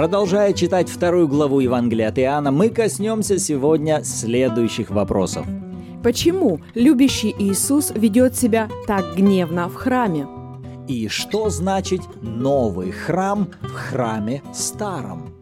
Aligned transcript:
Продолжая 0.00 0.54
читать 0.54 0.88
вторую 0.88 1.28
главу 1.28 1.60
Евангелия 1.60 2.08
от 2.08 2.18
Иоанна, 2.18 2.50
мы 2.50 2.70
коснемся 2.70 3.38
сегодня 3.38 4.02
следующих 4.02 4.88
вопросов. 4.88 5.44
Почему 6.02 6.60
любящий 6.74 7.34
Иисус 7.38 7.92
ведет 7.94 8.34
себя 8.34 8.70
так 8.86 9.14
гневно 9.14 9.68
в 9.68 9.74
храме? 9.74 10.26
И 10.88 11.08
что 11.08 11.50
значит 11.50 12.00
новый 12.22 12.92
храм 12.92 13.50
в 13.60 13.74
храме 13.74 14.42
старом? 14.54 15.34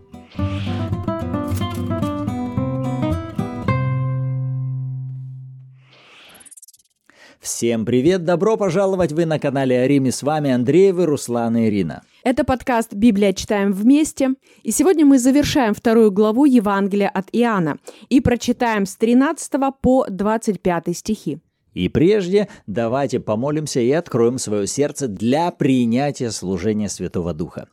Всем 7.48 7.86
привет, 7.86 8.26
добро 8.26 8.58
пожаловать 8.58 9.12
вы 9.12 9.24
на 9.24 9.38
канале 9.38 9.80
Ариме, 9.80 10.12
с 10.12 10.22
вами 10.22 10.50
Андреевы, 10.50 11.06
Руслан 11.06 11.56
и 11.56 11.68
Ирина. 11.68 12.02
Это 12.22 12.44
подкаст 12.44 12.92
«Библия. 12.92 13.32
Читаем 13.32 13.72
вместе». 13.72 14.34
И 14.64 14.70
сегодня 14.70 15.06
мы 15.06 15.18
завершаем 15.18 15.72
вторую 15.72 16.12
главу 16.12 16.44
Евангелия 16.44 17.08
от 17.08 17.30
Иоанна 17.32 17.78
и 18.10 18.20
прочитаем 18.20 18.84
с 18.84 18.96
13 18.96 19.50
по 19.80 20.04
25 20.10 20.94
стихи. 20.94 21.38
И 21.74 21.88
прежде 21.88 22.48
давайте 22.66 23.20
помолимся 23.20 23.80
и 23.80 23.90
откроем 23.92 24.38
свое 24.38 24.66
сердце 24.66 25.06
для 25.06 25.50
принятия 25.50 26.30
служения 26.30 26.88
Святого 26.88 27.34
Духа. 27.34 27.68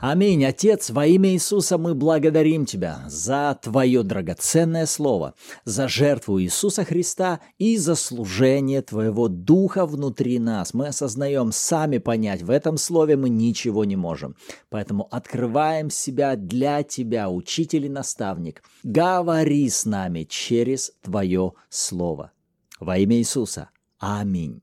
Аминь. 0.00 0.44
Отец, 0.44 0.90
во 0.90 1.06
имя 1.06 1.30
Иисуса 1.30 1.78
мы 1.78 1.94
благодарим 1.94 2.66
Тебя 2.66 3.02
за 3.08 3.58
Твое 3.60 4.02
драгоценное 4.02 4.86
Слово, 4.86 5.34
за 5.64 5.88
жертву 5.88 6.40
Иисуса 6.40 6.84
Христа 6.84 7.40
и 7.58 7.76
за 7.76 7.94
служение 7.94 8.82
Твоего 8.82 9.28
Духа 9.28 9.86
внутри 9.86 10.38
нас. 10.38 10.74
Мы 10.74 10.88
осознаем 10.88 11.52
сами 11.52 11.98
понять, 11.98 12.42
в 12.42 12.50
этом 12.50 12.76
Слове 12.76 13.16
мы 13.16 13.28
ничего 13.28 13.84
не 13.84 13.96
можем. 13.96 14.36
Поэтому 14.68 15.08
открываем 15.10 15.90
себя 15.90 16.36
для 16.36 16.82
Тебя, 16.82 17.30
учитель 17.30 17.86
и 17.86 17.88
наставник. 17.88 18.62
Говори 18.82 19.68
с 19.68 19.84
нами 19.84 20.24
через 20.28 20.92
Твое 21.02 21.52
Слово. 21.70 22.32
Во 22.80 22.96
имя 22.98 23.16
Иисуса. 23.16 23.70
Аминь. 23.98 24.62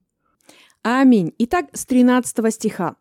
Аминь. 0.84 1.34
Итак, 1.40 1.66
с 1.74 1.86
13 1.86 2.54
стиха. 2.54 2.96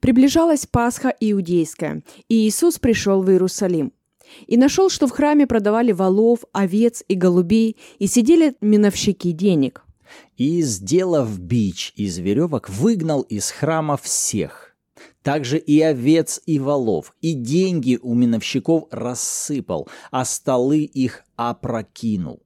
Приближалась 0.00 0.66
Пасха 0.66 1.14
иудейская, 1.20 2.02
и 2.28 2.46
Иисус 2.46 2.78
пришел 2.78 3.22
в 3.22 3.30
Иерусалим. 3.30 3.92
И 4.46 4.56
нашел, 4.56 4.90
что 4.90 5.06
в 5.06 5.10
храме 5.10 5.46
продавали 5.46 5.92
волов, 5.92 6.40
овец 6.52 7.02
и 7.08 7.14
голубей, 7.14 7.76
и 7.98 8.06
сидели 8.06 8.54
миновщики 8.60 9.32
денег. 9.32 9.84
И, 10.36 10.62
сделав 10.62 11.38
бич 11.38 11.92
из 11.96 12.18
веревок, 12.18 12.68
выгнал 12.68 13.22
из 13.22 13.50
храма 13.50 13.96
всех. 13.96 14.76
Также 15.22 15.58
и 15.58 15.80
овец, 15.80 16.40
и 16.46 16.58
волов, 16.58 17.14
и 17.20 17.34
деньги 17.34 17.98
у 18.00 18.14
миновщиков 18.14 18.84
рассыпал, 18.90 19.88
а 20.10 20.24
столы 20.24 20.80
их 20.80 21.24
опрокинул 21.36 22.42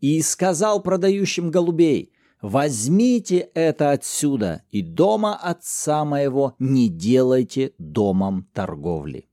и 0.00 0.20
сказал 0.22 0.82
продающим 0.82 1.50
голубей, 1.50 2.12
«Возьмите 2.40 3.48
это 3.54 3.90
отсюда, 3.90 4.62
и 4.70 4.80
дома 4.80 5.34
отца 5.34 6.04
моего 6.04 6.54
не 6.58 6.88
делайте 6.88 7.72
домом 7.78 8.46
торговли». 8.52 9.28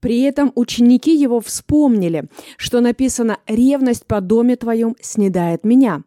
При 0.00 0.22
этом 0.22 0.50
ученики 0.54 1.14
его 1.14 1.40
вспомнили, 1.40 2.28
что 2.56 2.80
написано 2.80 3.38
«ревность 3.46 4.06
по 4.06 4.20
доме 4.20 4.56
твоем 4.56 4.96
снедает 5.00 5.64
меня». 5.64 6.04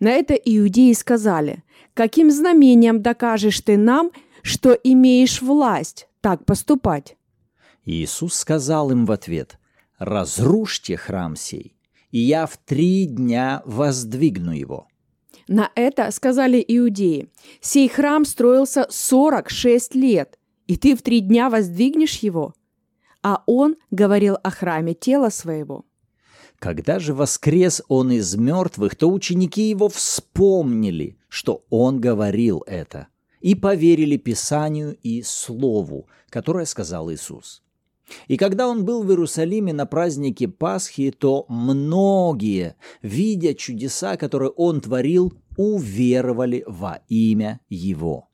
На 0.00 0.10
это 0.10 0.34
иудеи 0.34 0.92
сказали, 0.92 1.62
«Каким 1.94 2.30
знамением 2.30 3.02
докажешь 3.02 3.60
ты 3.60 3.76
нам, 3.76 4.10
что 4.42 4.72
имеешь 4.72 5.42
власть 5.42 6.08
так 6.20 6.44
поступать?» 6.44 7.16
Иисус 7.84 8.34
сказал 8.34 8.90
им 8.90 9.06
в 9.06 9.12
ответ, 9.12 9.58
«Разрушьте 9.98 10.96
храм 10.96 11.36
сей, 11.36 11.76
и 12.10 12.18
я 12.18 12.46
в 12.46 12.56
три 12.56 13.06
дня 13.06 13.62
воздвигну 13.64 14.52
его». 14.52 14.88
На 15.46 15.70
это 15.74 16.10
сказали 16.10 16.62
иудеи, 16.66 17.28
«Сей 17.60 17.88
храм 17.88 18.24
строился 18.24 18.86
сорок 18.90 19.48
шесть 19.48 19.94
лет, 19.94 20.38
и 20.66 20.76
ты 20.76 20.94
в 20.94 21.02
три 21.02 21.20
дня 21.20 21.48
воздвигнешь 21.48 22.16
его?» 22.16 22.54
А 23.22 23.42
он 23.46 23.76
говорил 23.90 24.36
о 24.42 24.50
храме 24.50 24.94
тела 24.94 25.30
своего. 25.30 25.84
Когда 26.58 26.98
же 26.98 27.14
воскрес 27.14 27.82
он 27.88 28.10
из 28.10 28.34
мертвых, 28.36 28.96
то 28.96 29.10
ученики 29.10 29.68
его 29.68 29.88
вспомнили, 29.88 31.16
что 31.28 31.64
он 31.70 32.00
говорил 32.00 32.64
это, 32.66 33.08
и 33.40 33.54
поверили 33.54 34.16
Писанию 34.16 34.96
и 35.02 35.22
Слову, 35.22 36.08
которое 36.30 36.64
сказал 36.64 37.10
Иисус. 37.12 37.62
И 38.26 38.36
когда 38.36 38.68
он 38.68 38.84
был 38.84 39.02
в 39.02 39.10
Иерусалиме 39.10 39.72
на 39.72 39.86
празднике 39.86 40.48
Пасхи, 40.48 41.10
то 41.10 41.44
многие, 41.48 42.76
видя 43.02 43.54
чудеса, 43.54 44.16
которые 44.16 44.50
он 44.50 44.80
творил, 44.80 45.32
уверовали 45.56 46.64
во 46.66 47.00
имя 47.08 47.60
его. 47.68 48.28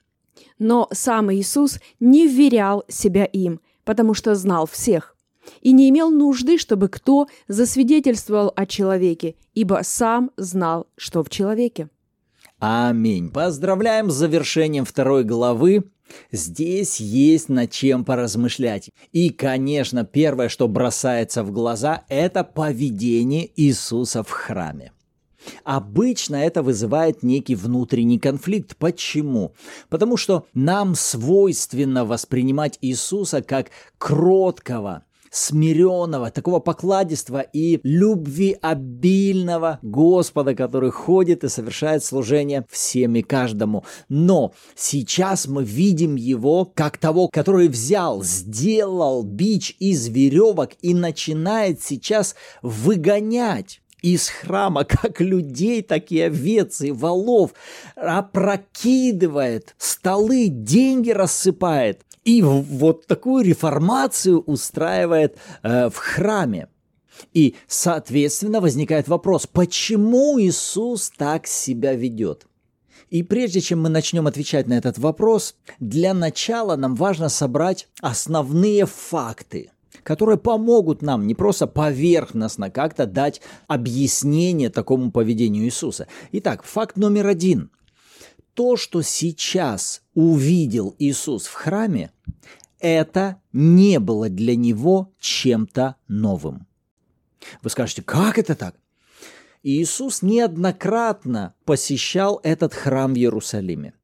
Но 0.59 0.89
сам 0.93 1.33
Иисус 1.33 1.81
не 2.01 2.27
вверял 2.29 2.85
себя 2.89 3.25
им, 3.25 3.61
потому 3.85 4.15
что 4.15 4.35
знал 4.35 4.67
всех, 4.67 5.17
и 5.61 5.73
не 5.73 5.91
имел 5.91 6.11
нужды, 6.11 6.59
чтобы 6.59 6.89
кто 6.89 7.27
засвидетельствовал 7.49 8.53
о 8.55 8.67
человеке, 8.67 9.37
ибо 9.55 9.81
сам 9.83 10.31
знал, 10.37 10.87
что 10.97 11.23
в 11.23 11.31
человеке. 11.31 11.89
Аминь. 12.59 13.31
Поздравляем 13.31 14.11
с 14.11 14.15
завершением 14.15 14.85
второй 14.85 15.25
главы 15.25 15.85
Здесь 16.31 17.01
есть 17.01 17.49
над 17.49 17.71
чем 17.71 18.05
поразмышлять. 18.05 18.91
И, 19.13 19.31
конечно, 19.31 20.05
первое, 20.05 20.49
что 20.49 20.69
бросается 20.69 21.43
в 21.43 21.51
глаза, 21.51 22.05
это 22.09 22.45
поведение 22.45 23.51
Иисуса 23.57 24.23
в 24.23 24.31
храме. 24.31 24.93
Обычно 25.65 26.37
это 26.37 26.63
вызывает 26.63 27.23
некий 27.23 27.55
внутренний 27.55 28.19
конфликт. 28.19 28.77
Почему? 28.77 29.55
Потому 29.89 30.17
что 30.17 30.47
нам 30.55 30.95
свойственно 30.95 32.05
воспринимать 32.05 32.79
Иисуса 32.81 33.43
как 33.43 33.71
кроткого, 33.99 35.05
смиренного, 35.35 36.31
такого 36.31 36.61
покладистого 36.61 37.41
и 37.41 37.81
любви 37.83 38.57
обильного 38.63 39.81
Господа, 39.83 40.55
который 40.55 40.91
ходит 40.91 41.43
и 41.43 41.49
совершает 41.49 42.05
служение 42.05 42.65
всем 42.71 43.17
и 43.17 43.23
каждому. 43.23 43.85
Но 44.09 44.53
сейчас 44.77 45.49
мы 45.49 45.65
видим 45.65 46.15
его 46.15 46.65
как 46.65 46.99
того, 46.99 47.29
который 47.29 47.67
взял, 47.67 48.23
сделал 48.23 49.25
бич 49.25 49.77
из 49.81 50.07
веревок 50.07 50.71
и 50.83 50.95
начинает 50.95 51.83
сейчас 51.83 52.37
выгонять 52.63 53.81
из 54.05 54.29
храма, 54.29 54.85
как 54.89 55.21
людей, 55.21 55.83
так 55.83 56.13
и 56.13 56.21
овец 56.21 56.83
и 56.83 56.93
волов, 56.93 57.55
опрокидывает 57.97 59.75
столы, 59.79 60.49
деньги 60.49 61.11
рассыпает. 61.11 62.03
И 62.25 62.43
вот 62.43 63.07
такую 63.07 63.45
реформацию 63.45 64.41
устраивает 64.41 65.37
э, 65.63 65.89
в 65.91 65.97
храме. 65.97 66.69
И, 67.33 67.55
соответственно, 67.67 68.61
возникает 68.61 69.09
вопрос, 69.09 69.47
почему 69.47 70.41
Иисус 70.41 71.11
так 71.17 71.47
себя 71.47 71.95
ведет? 71.95 72.47
И 73.11 73.23
прежде 73.23 73.61
чем 73.61 73.83
мы 73.83 73.89
начнем 73.89 74.27
отвечать 74.27 74.67
на 74.67 74.75
этот 74.75 74.99
вопрос, 74.99 75.55
для 75.79 76.15
начала 76.15 76.77
нам 76.77 76.95
важно 76.95 77.29
собрать 77.29 77.89
основные 78.01 78.87
факты, 78.87 79.71
которые 80.05 80.39
помогут 80.39 81.03
нам 81.03 81.27
не 81.27 81.35
просто 81.35 81.67
поверхностно 81.67 82.71
как-то 82.71 83.07
дать 83.07 83.41
объяснение 83.67 84.71
такому 84.71 85.11
поведению 85.11 85.65
Иисуса. 85.65 86.07
Итак, 86.31 86.63
факт 86.63 86.97
номер 86.97 87.27
один– 87.27 87.71
то, 88.55 88.77
что 88.77 89.03
сейчас 89.03 90.03
увидел 90.15 90.95
Иисус 90.99 91.47
в 91.47 91.55
храме, 91.55 92.13
это 92.79 93.41
не 93.53 93.99
было 93.99 94.29
для 94.29 94.57
него 94.57 95.13
чем-то 95.19 95.97
новым. 96.09 96.67
Вы 97.63 97.71
скажете, 97.71 98.03
как 98.03 98.39
это 98.39 98.55
так? 98.55 98.77
Иисус 99.63 100.23
неоднократно 100.23 101.55
посещал 101.65 102.41
этот 102.43 102.75
храм 102.75 103.15
в 103.15 103.17
Иерусалиме. 103.17 103.95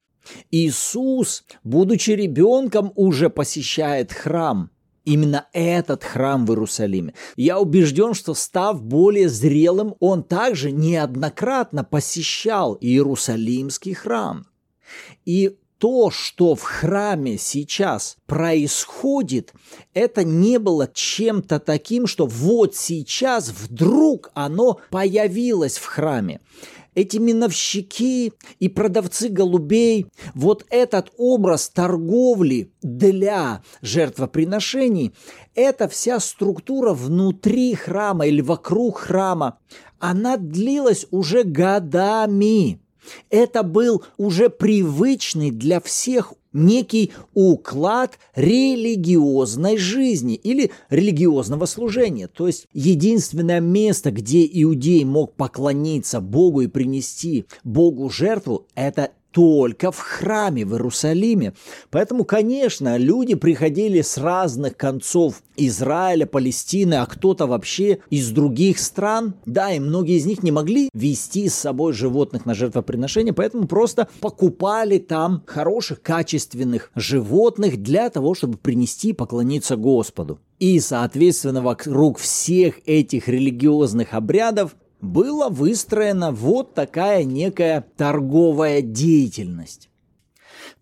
Иисус, 0.50 1.44
будучи 1.62 2.10
ребенком, 2.10 2.92
уже 2.96 3.30
посещает 3.30 4.12
храм. 4.12 4.70
Именно 5.10 5.48
этот 5.52 6.04
храм 6.04 6.46
в 6.46 6.50
Иерусалиме. 6.50 7.14
Я 7.34 7.58
убежден, 7.58 8.14
что 8.14 8.32
став 8.32 8.80
более 8.80 9.28
зрелым, 9.28 9.96
он 9.98 10.22
также 10.22 10.70
неоднократно 10.70 11.82
посещал 11.82 12.78
Иерусалимский 12.80 13.92
храм. 13.92 14.46
И 15.24 15.56
то, 15.78 16.12
что 16.12 16.54
в 16.54 16.62
храме 16.62 17.38
сейчас 17.38 18.18
происходит, 18.26 19.52
это 19.94 20.22
не 20.22 20.60
было 20.60 20.86
чем-то 20.86 21.58
таким, 21.58 22.06
что 22.06 22.26
вот 22.26 22.76
сейчас 22.76 23.48
вдруг 23.48 24.30
оно 24.34 24.78
появилось 24.90 25.76
в 25.76 25.86
храме 25.86 26.40
эти 26.94 27.18
миновщики 27.18 28.32
и 28.58 28.68
продавцы 28.68 29.28
голубей, 29.28 30.06
вот 30.34 30.64
этот 30.70 31.10
образ 31.16 31.68
торговли 31.68 32.72
для 32.82 33.62
жертвоприношений, 33.82 35.12
эта 35.54 35.88
вся 35.88 36.20
структура 36.20 36.92
внутри 36.92 37.74
храма 37.74 38.26
или 38.26 38.40
вокруг 38.40 38.98
храма, 38.98 39.58
она 39.98 40.36
длилась 40.36 41.06
уже 41.10 41.44
годами. 41.44 42.80
Это 43.30 43.62
был 43.62 44.04
уже 44.18 44.50
привычный 44.50 45.50
для 45.50 45.80
всех 45.80 46.34
некий 46.52 47.12
уклад 47.34 48.18
религиозной 48.34 49.76
жизни 49.76 50.34
или 50.34 50.70
религиозного 50.88 51.66
служения. 51.66 52.28
То 52.28 52.46
есть 52.46 52.66
единственное 52.72 53.60
место, 53.60 54.10
где 54.10 54.48
иудей 54.50 55.04
мог 55.04 55.34
поклониться 55.34 56.20
Богу 56.20 56.62
и 56.62 56.66
принести 56.66 57.46
Богу 57.64 58.10
жертву, 58.10 58.66
это 58.74 59.10
только 59.30 59.92
в 59.92 59.98
храме 59.98 60.64
в 60.64 60.72
Иерусалиме. 60.72 61.54
Поэтому, 61.90 62.24
конечно, 62.24 62.96
люди 62.96 63.34
приходили 63.34 64.02
с 64.02 64.18
разных 64.18 64.76
концов 64.76 65.42
Израиля, 65.56 66.26
Палестины, 66.26 66.94
а 66.94 67.06
кто-то 67.06 67.46
вообще 67.46 67.98
из 68.10 68.30
других 68.30 68.78
стран. 68.78 69.34
Да, 69.46 69.72
и 69.72 69.78
многие 69.78 70.16
из 70.16 70.26
них 70.26 70.42
не 70.42 70.50
могли 70.50 70.88
вести 70.94 71.48
с 71.48 71.54
собой 71.54 71.92
животных 71.92 72.46
на 72.46 72.54
жертвоприношение, 72.54 73.32
поэтому 73.32 73.66
просто 73.66 74.08
покупали 74.20 74.98
там 74.98 75.42
хороших, 75.46 76.02
качественных 76.02 76.90
животных 76.94 77.82
для 77.82 78.10
того, 78.10 78.34
чтобы 78.34 78.56
принести 78.56 79.10
и 79.10 79.12
поклониться 79.12 79.76
Господу. 79.76 80.40
И, 80.58 80.78
соответственно, 80.80 81.62
вокруг 81.62 82.18
всех 82.18 82.80
этих 82.86 83.28
религиозных 83.28 84.14
обрядов 84.14 84.76
была 85.00 85.48
выстроена 85.48 86.32
вот 86.32 86.74
такая 86.74 87.24
некая 87.24 87.84
торговая 87.96 88.82
деятельность. 88.82 89.89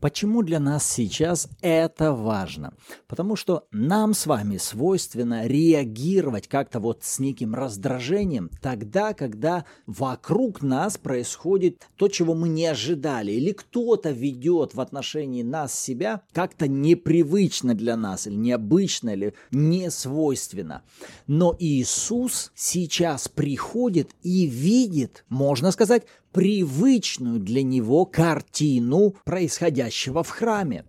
Почему 0.01 0.43
для 0.43 0.61
нас 0.61 0.87
сейчас 0.87 1.49
это 1.61 2.13
важно? 2.13 2.75
Потому 3.07 3.37
что 3.37 3.67
нам 3.71 4.15
с 4.15 4.27
вами 4.27 4.57
свойственно 4.57 5.47
реагировать 5.47 6.49
как-то 6.49 6.81
вот 6.81 7.05
с 7.05 7.19
неким 7.19 7.55
раздражением 7.55 8.51
тогда, 8.61 9.15
когда 9.15 9.65
вокруг 9.87 10.63
нас 10.63 10.99
происходит 10.99 11.89
то, 11.97 12.09
чего 12.09 12.35
мы 12.35 12.49
не 12.49 12.67
ожидали, 12.67 13.33
или 13.33 13.53
кто-то 13.53 14.11
ведет 14.11 14.75
в 14.75 14.81
отношении 14.81 15.43
нас 15.43 15.79
себя 15.79 16.23
как-то 16.33 16.69
непривычно 16.69 17.75
для 17.75 17.97
нас, 17.97 18.27
или 18.27 18.37
необычно, 18.37 19.11
или 19.11 19.35
не 19.51 19.91
свойственно. 19.91 20.83
Но 21.27 21.57
Иисус 21.59 22.53
сейчас 22.55 23.29
приходит 23.29 24.11
и 24.23 24.47
видит, 24.47 25.25
можно 25.29 25.71
сказать, 25.71 26.05
привычную 26.38 27.40
для 27.40 27.64
него 27.64 28.06
картину 28.06 29.17
происходящего 29.25 30.23
в 30.23 30.29
храме. 30.29 30.85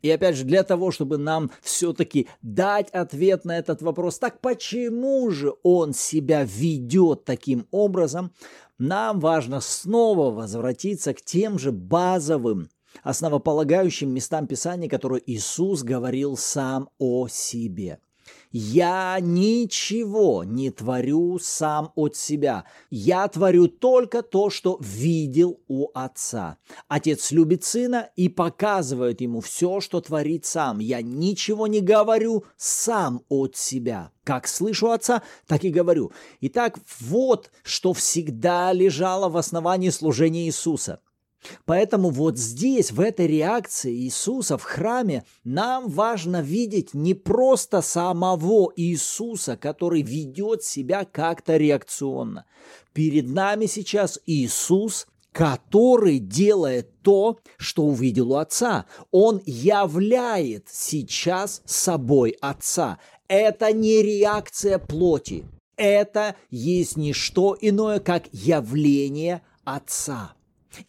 И 0.00 0.10
опять 0.10 0.36
же, 0.36 0.44
для 0.44 0.62
того, 0.62 0.90
чтобы 0.90 1.18
нам 1.18 1.50
все-таки 1.60 2.28
дать 2.40 2.88
ответ 2.92 3.44
на 3.44 3.58
этот 3.58 3.82
вопрос, 3.82 4.18
так 4.18 4.40
почему 4.40 5.30
же 5.30 5.52
он 5.62 5.92
себя 5.92 6.44
ведет 6.44 7.26
таким 7.26 7.66
образом, 7.70 8.32
нам 8.78 9.20
важно 9.20 9.60
снова 9.60 10.30
возвратиться 10.30 11.12
к 11.12 11.20
тем 11.20 11.58
же 11.58 11.72
базовым, 11.72 12.70
основополагающим 13.02 14.14
местам 14.14 14.46
Писания, 14.46 14.88
которые 14.88 15.22
Иисус 15.30 15.82
говорил 15.82 16.38
сам 16.38 16.88
о 16.98 17.28
себе– 17.28 17.98
я 18.52 19.18
ничего 19.20 20.44
не 20.44 20.70
творю 20.70 21.38
сам 21.38 21.92
от 21.94 22.16
себя. 22.16 22.64
Я 22.90 23.28
творю 23.28 23.68
только 23.68 24.22
то, 24.22 24.50
что 24.50 24.78
видел 24.80 25.60
у 25.68 25.88
отца. 25.94 26.58
Отец 26.88 27.30
любит 27.32 27.64
сына 27.64 28.10
и 28.16 28.28
показывает 28.28 29.20
ему 29.20 29.40
все, 29.40 29.80
что 29.80 30.00
творит 30.00 30.44
сам. 30.44 30.78
Я 30.78 31.02
ничего 31.02 31.66
не 31.66 31.80
говорю 31.80 32.44
сам 32.56 33.22
от 33.28 33.56
себя. 33.56 34.10
Как 34.24 34.48
слышу 34.48 34.90
отца, 34.90 35.22
так 35.46 35.64
и 35.64 35.70
говорю. 35.70 36.12
Итак, 36.40 36.78
вот 37.00 37.50
что 37.62 37.92
всегда 37.92 38.72
лежало 38.72 39.28
в 39.28 39.36
основании 39.36 39.90
служения 39.90 40.46
Иисуса. 40.46 41.00
Поэтому 41.64 42.10
вот 42.10 42.38
здесь, 42.38 42.92
в 42.92 43.00
этой 43.00 43.26
реакции 43.26 43.94
Иисуса 43.94 44.58
в 44.58 44.62
храме, 44.62 45.24
нам 45.44 45.88
важно 45.88 46.42
видеть 46.42 46.94
не 46.94 47.14
просто 47.14 47.82
самого 47.82 48.72
Иисуса, 48.76 49.56
который 49.56 50.02
ведет 50.02 50.62
себя 50.62 51.04
как-то 51.04 51.56
реакционно. 51.56 52.46
Перед 52.92 53.28
нами 53.28 53.66
сейчас 53.66 54.18
Иисус, 54.26 55.06
который 55.32 56.18
делает 56.18 57.02
то, 57.02 57.38
что 57.58 57.84
увидел 57.84 58.32
у 58.32 58.36
Отца. 58.36 58.86
Он 59.10 59.42
являет 59.44 60.68
сейчас 60.70 61.60
собой 61.66 62.36
Отца. 62.40 62.98
Это 63.28 63.72
не 63.72 64.00
реакция 64.02 64.78
плоти. 64.78 65.44
Это 65.76 66.36
есть 66.50 66.96
не 66.96 67.12
что 67.12 67.54
иное, 67.60 68.00
как 68.00 68.24
явление 68.32 69.42
Отца. 69.64 70.35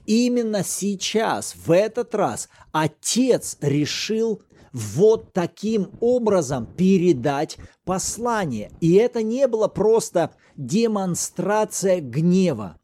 Именно 0.05 0.63
сейчас, 0.63 1.55
в 1.55 1.71
этот 1.71 2.15
раз, 2.15 2.49
отец 2.71 3.57
решил 3.61 4.41
вот 4.73 5.33
таким 5.33 5.91
образом 5.99 6.65
передать 6.65 7.57
послание. 7.85 8.71
И 8.81 8.93
это 8.95 9.23
не 9.23 9.47
было 9.47 9.67
просто 9.67 10.31
демонстрация 10.55 11.99
гнева. 12.01 12.77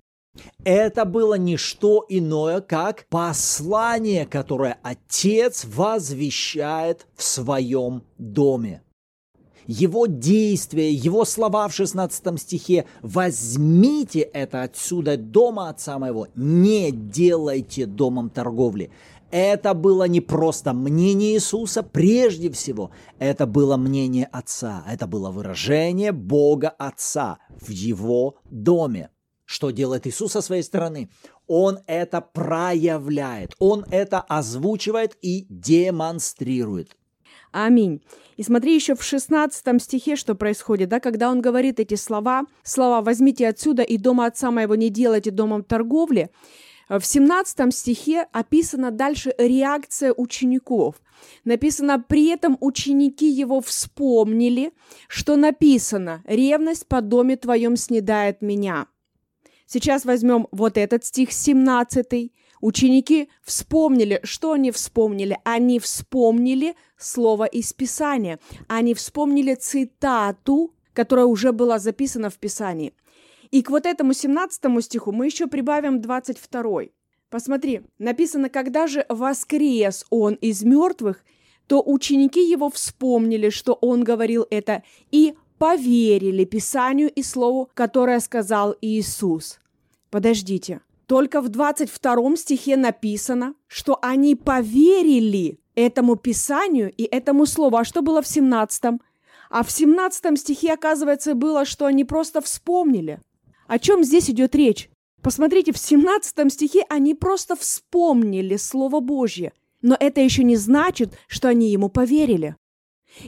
Это 0.63 1.05
было 1.05 1.35
не 1.35 1.57
что 1.57 2.05
иное, 2.09 2.61
как 2.61 3.05
послание, 3.09 4.25
которое 4.25 4.79
отец 4.81 5.65
возвещает 5.65 7.05
в 7.15 7.23
своем 7.23 8.03
доме 8.17 8.81
его 9.67 10.07
действия, 10.07 10.91
его 10.91 11.25
слова 11.25 11.67
в 11.67 11.73
16 11.73 12.39
стихе 12.39 12.85
«возьмите 13.01 14.21
это 14.21 14.63
отсюда, 14.63 15.17
дома 15.17 15.69
отца 15.69 15.99
моего, 15.99 16.27
не 16.35 16.91
делайте 16.91 17.85
домом 17.85 18.29
торговли». 18.29 18.91
Это 19.31 19.73
было 19.73 20.07
не 20.07 20.21
просто 20.21 20.73
мнение 20.73 21.33
Иисуса, 21.33 21.81
прежде 21.81 22.51
всего, 22.51 22.91
это 23.17 23.47
было 23.47 23.77
мнение 23.77 24.29
Отца, 24.31 24.83
это 24.87 25.07
было 25.07 25.31
выражение 25.31 26.11
Бога 26.11 26.69
Отца 26.69 27.39
в 27.59 27.71
Его 27.71 28.35
доме. 28.51 29.09
Что 29.45 29.71
делает 29.71 30.05
Иисус 30.05 30.33
со 30.33 30.41
своей 30.41 30.61
стороны? 30.61 31.09
Он 31.47 31.79
это 31.87 32.21
проявляет, 32.21 33.55
Он 33.57 33.83
это 33.89 34.21
озвучивает 34.21 35.17
и 35.23 35.47
демонстрирует. 35.49 36.95
Аминь. 37.53 38.01
И 38.35 38.41
смотри 38.41 38.73
еще 38.73 38.95
в 38.95 39.03
16 39.03 39.79
стихе, 39.81 40.15
что 40.15 40.33
происходит, 40.33 40.89
да, 40.89 40.99
когда 40.99 41.29
он 41.29 41.39
говорит 41.39 41.79
эти 41.79 41.93
слова, 41.93 42.47
слова 42.63 43.01
«возьмите 43.03 43.47
отсюда 43.47 43.83
и 43.83 43.97
дома 43.97 44.25
отца 44.25 44.49
моего 44.49 44.73
не 44.73 44.89
делайте 44.89 45.29
домом 45.29 45.63
торговли», 45.63 46.31
в 46.89 47.01
17 47.01 47.73
стихе 47.73 48.27
описана 48.31 48.89
дальше 48.89 49.35
реакция 49.37 50.13
учеников. 50.17 50.95
Написано, 51.45 51.99
при 51.99 52.27
этом 52.27 52.57
ученики 52.59 53.29
его 53.29 53.61
вспомнили, 53.61 54.73
что 55.07 55.35
написано 55.35 56.23
«ревность 56.25 56.87
по 56.87 57.01
доме 57.01 57.37
твоем 57.37 57.77
снедает 57.77 58.41
меня». 58.41 58.87
Сейчас 59.67 60.05
возьмем 60.05 60.47
вот 60.51 60.77
этот 60.77 61.05
стих 61.05 61.31
17 61.31 62.31
Ученики 62.63 63.27
вспомнили, 63.41 64.21
что 64.23 64.53
они 64.53 64.71
вспомнили? 64.71 65.37
Они 65.43 65.79
вспомнили 65.79 66.75
слово 66.97 67.43
из 67.43 67.73
Писания. 67.73 68.39
Они 68.69 68.93
вспомнили 68.93 69.53
цитату, 69.55 70.73
которая 70.93 71.25
уже 71.25 71.51
была 71.51 71.77
записана 71.77 72.29
в 72.29 72.35
Писании. 72.35 72.93
И 73.51 73.63
к 73.63 73.69
вот 73.69 73.85
этому 73.85 74.13
17 74.13 74.81
стиху 74.81 75.11
мы 75.11 75.25
еще 75.25 75.47
прибавим 75.47 75.99
22. 75.99 76.83
Посмотри, 77.29 77.81
написано, 77.99 78.47
когда 78.47 78.87
же 78.87 79.05
воскрес 79.09 80.05
он 80.09 80.35
из 80.35 80.63
мертвых, 80.63 81.25
то 81.67 81.83
ученики 81.85 82.49
его 82.49 82.69
вспомнили, 82.69 83.49
что 83.49 83.73
он 83.73 84.05
говорил 84.05 84.47
это, 84.49 84.83
и 85.11 85.35
поверили 85.57 86.45
Писанию 86.45 87.11
и 87.11 87.23
Слову, 87.23 87.69
которое 87.73 88.21
сказал 88.21 88.73
Иисус. 88.79 89.59
Подождите, 90.09 90.79
только 91.13 91.41
в 91.41 91.49
22 91.49 92.37
стихе 92.37 92.75
написано, 92.75 93.53
что 93.67 93.99
они 94.01 94.33
поверили 94.33 95.59
этому 95.75 96.15
Писанию 96.15 96.91
и 96.91 97.03
этому 97.03 97.45
Слову. 97.45 97.77
А 97.77 97.83
что 97.83 98.01
было 98.01 98.23
в 98.23 98.27
17? 98.27 98.99
А 99.51 99.63
в 99.63 99.69
17 99.69 100.39
стихе, 100.39 100.73
оказывается, 100.73 101.35
было, 101.35 101.65
что 101.65 101.85
они 101.85 102.03
просто 102.03 102.41
вспомнили. 102.41 103.21
О 103.67 103.77
чем 103.77 104.03
здесь 104.03 104.27
идет 104.31 104.55
речь? 104.55 104.89
Посмотрите, 105.21 105.71
в 105.71 105.77
17 105.77 106.51
стихе 106.51 106.83
они 106.89 107.13
просто 107.13 107.55
вспомнили 107.55 108.55
Слово 108.55 108.99
Божье. 108.99 109.53
но 109.83 109.95
это 109.99 110.19
еще 110.19 110.43
не 110.43 110.55
значит, 110.55 111.13
что 111.27 111.47
они 111.47 111.69
ему 111.69 111.89
поверили. 111.89 112.55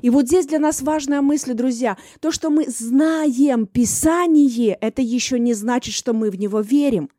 И 0.01 0.09
вот 0.09 0.25
здесь 0.25 0.47
для 0.47 0.57
нас 0.57 0.81
важная 0.81 1.21
мысль, 1.21 1.53
друзья. 1.53 1.97
То, 2.19 2.31
что 2.31 2.49
мы 2.49 2.65
знаем 2.67 3.67
Писание, 3.67 4.75
это 4.81 5.03
еще 5.03 5.37
не 5.37 5.53
значит, 5.53 5.93
что 5.93 6.13
мы 6.13 6.31
в 6.31 6.39
него 6.39 6.61
верим. 6.61 7.11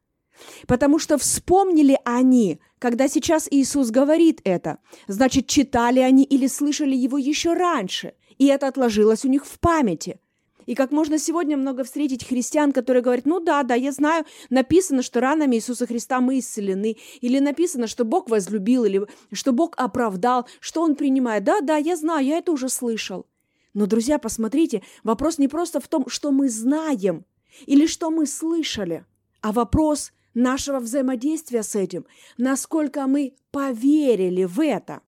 Потому 0.67 0.99
что 0.99 1.19
вспомнили 1.19 1.99
они, 2.05 2.61
когда 2.79 3.09
сейчас 3.09 3.49
Иисус 3.51 3.91
говорит 3.91 4.41
это. 4.45 4.79
Значит, 5.07 5.47
читали 5.47 6.01
они 6.01 6.25
или 6.25 6.47
слышали 6.47 6.95
его 6.95 7.19
еще 7.19 7.55
раньше. 7.55 8.15
И 8.39 8.47
это 8.47 8.69
отложилось 8.69 9.25
у 9.25 9.29
них 9.29 9.47
в 9.47 9.59
памяти– 9.59 10.21
и 10.67 10.75
как 10.75 10.91
можно 10.91 11.19
сегодня 11.19 11.57
много 11.57 11.85
встретить 11.85 12.27
христиан, 12.27 12.73
которые 12.73 13.03
говорят, 13.03 13.25
ну 13.25 13.41
да, 13.41 13.63
да, 13.63 13.75
я 13.75 13.93
знаю, 13.93 14.27
написано, 14.51 15.03
что 15.03 15.21
ранами 15.21 15.57
Иисуса 15.57 15.87
Христа 15.87 16.21
мы 16.21 16.41
исцелены, 16.41 16.97
или 17.21 17.39
написано, 17.39 17.87
что 17.87 18.05
Бог 18.05 18.29
возлюбил, 18.29 18.85
или 18.85 19.07
что 19.33 19.53
Бог 19.53 19.75
оправдал, 19.77 20.47
что 20.61 20.83
Он 20.83 20.97
принимает. 20.97 21.45
Да, 21.45 21.61
да, 21.61 21.77
я 21.77 21.97
знаю, 21.97 22.27
я 22.27 22.39
это 22.39 22.51
уже 22.53 22.69
слышал. 22.69 23.27
Но, 23.75 23.87
друзья, 23.87 24.19
посмотрите, 24.19 24.83
вопрос 25.05 25.39
не 25.39 25.49
просто 25.49 25.81
в 25.81 25.87
том, 25.87 26.09
что 26.09 26.33
мы 26.33 26.49
знаем 26.49 27.25
или 27.67 27.87
что 27.87 28.11
мы 28.11 28.27
слышали, 28.27 29.05
а 29.41 29.53
вопрос 29.53 30.13
нашего 30.37 30.79
взаимодействия 30.79 31.63
с 31.63 31.75
этим, 31.75 32.07
насколько 32.37 33.07
мы 33.07 33.35
поверили 33.51 34.45
в 34.45 34.61
это. 34.61 35.01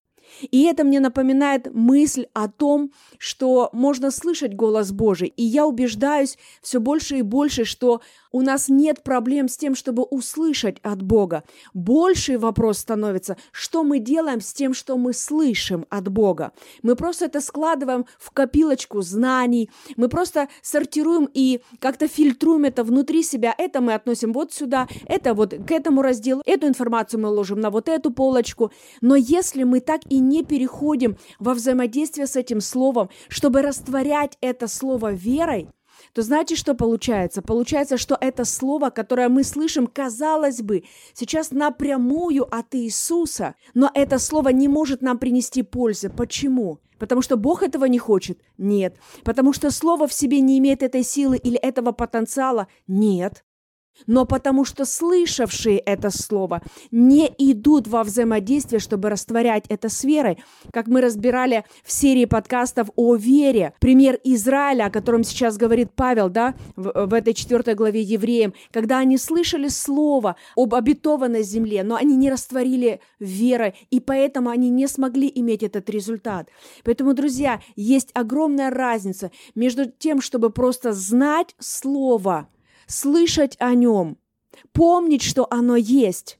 И 0.51 0.63
это 0.63 0.83
мне 0.83 0.99
напоминает 0.99 1.73
мысль 1.73 2.27
о 2.33 2.47
том, 2.47 2.91
что 3.17 3.69
можно 3.73 4.11
слышать 4.11 4.55
голос 4.55 4.91
Божий. 4.91 5.33
И 5.35 5.43
я 5.43 5.65
убеждаюсь 5.65 6.37
все 6.61 6.79
больше 6.79 7.17
и 7.17 7.21
больше, 7.21 7.65
что 7.65 8.01
у 8.31 8.41
нас 8.41 8.69
нет 8.69 9.03
проблем 9.03 9.47
с 9.47 9.57
тем, 9.57 9.75
чтобы 9.75 10.03
услышать 10.03 10.77
от 10.83 11.01
Бога. 11.01 11.43
Больший 11.73 12.37
вопрос 12.37 12.79
становится, 12.79 13.37
что 13.51 13.83
мы 13.83 13.99
делаем 13.99 14.41
с 14.41 14.53
тем, 14.53 14.73
что 14.73 14.97
мы 14.97 15.13
слышим 15.13 15.85
от 15.89 16.09
Бога. 16.09 16.51
Мы 16.83 16.95
просто 16.95 17.25
это 17.25 17.41
складываем 17.41 18.05
в 18.19 18.31
копилочку 18.31 19.01
знаний, 19.01 19.69
мы 19.97 20.09
просто 20.09 20.47
сортируем 20.61 21.27
и 21.33 21.61
как-то 21.79 22.07
фильтруем 22.07 22.65
это 22.65 22.83
внутри 22.83 23.23
себя. 23.23 23.53
Это 23.57 23.81
мы 23.81 23.93
относим 23.93 24.31
вот 24.33 24.53
сюда, 24.53 24.87
это 25.07 25.33
вот 25.33 25.53
к 25.53 25.71
этому 25.71 26.01
разделу, 26.01 26.41
эту 26.45 26.67
информацию 26.67 27.19
мы 27.19 27.29
ложим 27.29 27.59
на 27.59 27.69
вот 27.69 27.89
эту 27.89 28.11
полочку. 28.11 28.71
Но 29.01 29.15
если 29.15 29.63
мы 29.63 29.79
так 29.79 30.01
и 30.09 30.18
не 30.19 30.43
переходим 30.43 31.17
во 31.39 31.53
взаимодействие 31.53 32.27
с 32.27 32.35
этим 32.35 32.61
словом, 32.61 33.09
чтобы 33.27 33.61
растворять 33.61 34.37
это 34.41 34.67
слово 34.67 35.11
верой, 35.11 35.69
то 36.13 36.21
знаете, 36.21 36.55
что 36.55 36.75
получается? 36.75 37.41
Получается, 37.41 37.97
что 37.97 38.17
это 38.19 38.45
слово, 38.45 38.89
которое 38.89 39.29
мы 39.29 39.43
слышим, 39.43 39.87
казалось 39.87 40.61
бы, 40.61 40.83
сейчас 41.13 41.51
напрямую 41.51 42.43
от 42.43 42.73
Иисуса, 42.75 43.55
но 43.73 43.91
это 43.93 44.17
слово 44.19 44.49
не 44.49 44.67
может 44.67 45.01
нам 45.01 45.17
принести 45.17 45.61
пользы. 45.61 46.09
Почему? 46.09 46.79
Потому 46.97 47.21
что 47.21 47.37
Бог 47.37 47.63
этого 47.63 47.85
не 47.85 47.99
хочет? 47.99 48.41
Нет. 48.57 48.97
Потому 49.23 49.53
что 49.53 49.71
слово 49.71 50.07
в 50.07 50.13
себе 50.13 50.41
не 50.41 50.59
имеет 50.59 50.83
этой 50.83 51.03
силы 51.03 51.37
или 51.37 51.57
этого 51.57 51.91
потенциала? 51.91 52.67
Нет 52.87 53.43
но 54.07 54.25
потому 54.25 54.65
что 54.65 54.85
слышавшие 54.85 55.77
это 55.77 56.09
слово 56.09 56.61
не 56.91 57.31
идут 57.37 57.87
во 57.87 58.03
взаимодействие, 58.03 58.79
чтобы 58.79 59.09
растворять 59.09 59.65
это 59.69 59.89
с 59.89 60.03
верой. 60.03 60.37
Как 60.71 60.87
мы 60.87 61.01
разбирали 61.01 61.65
в 61.83 61.91
серии 61.91 62.25
подкастов 62.25 62.89
о 62.95 63.15
вере, 63.15 63.73
пример 63.79 64.19
Израиля, 64.23 64.85
о 64.85 64.89
котором 64.89 65.23
сейчас 65.23 65.57
говорит 65.57 65.91
Павел, 65.95 66.29
да, 66.29 66.55
в, 66.75 67.07
в 67.07 67.13
этой 67.13 67.33
четвертой 67.33 67.75
главе 67.75 68.01
евреям, 68.01 68.53
когда 68.71 68.99
они 68.99 69.17
слышали 69.17 69.67
слово 69.67 70.35
об 70.55 70.75
обетованной 70.75 71.43
земле, 71.43 71.83
но 71.83 71.95
они 71.95 72.15
не 72.15 72.29
растворили 72.29 73.01
верой, 73.19 73.73
и 73.89 73.99
поэтому 73.99 74.49
они 74.49 74.69
не 74.69 74.87
смогли 74.87 75.31
иметь 75.35 75.63
этот 75.63 75.89
результат. 75.89 76.49
Поэтому, 76.83 77.13
друзья, 77.13 77.61
есть 77.75 78.09
огромная 78.13 78.69
разница 78.69 79.31
между 79.55 79.85
тем, 79.85 80.21
чтобы 80.21 80.49
просто 80.49 80.93
знать 80.93 81.55
слово– 81.59 82.47
слышать 82.89 83.55
о 83.59 83.73
нем, 83.73 84.17
помнить, 84.73 85.21
что 85.21 85.47
оно 85.49 85.77
есть, 85.77 86.39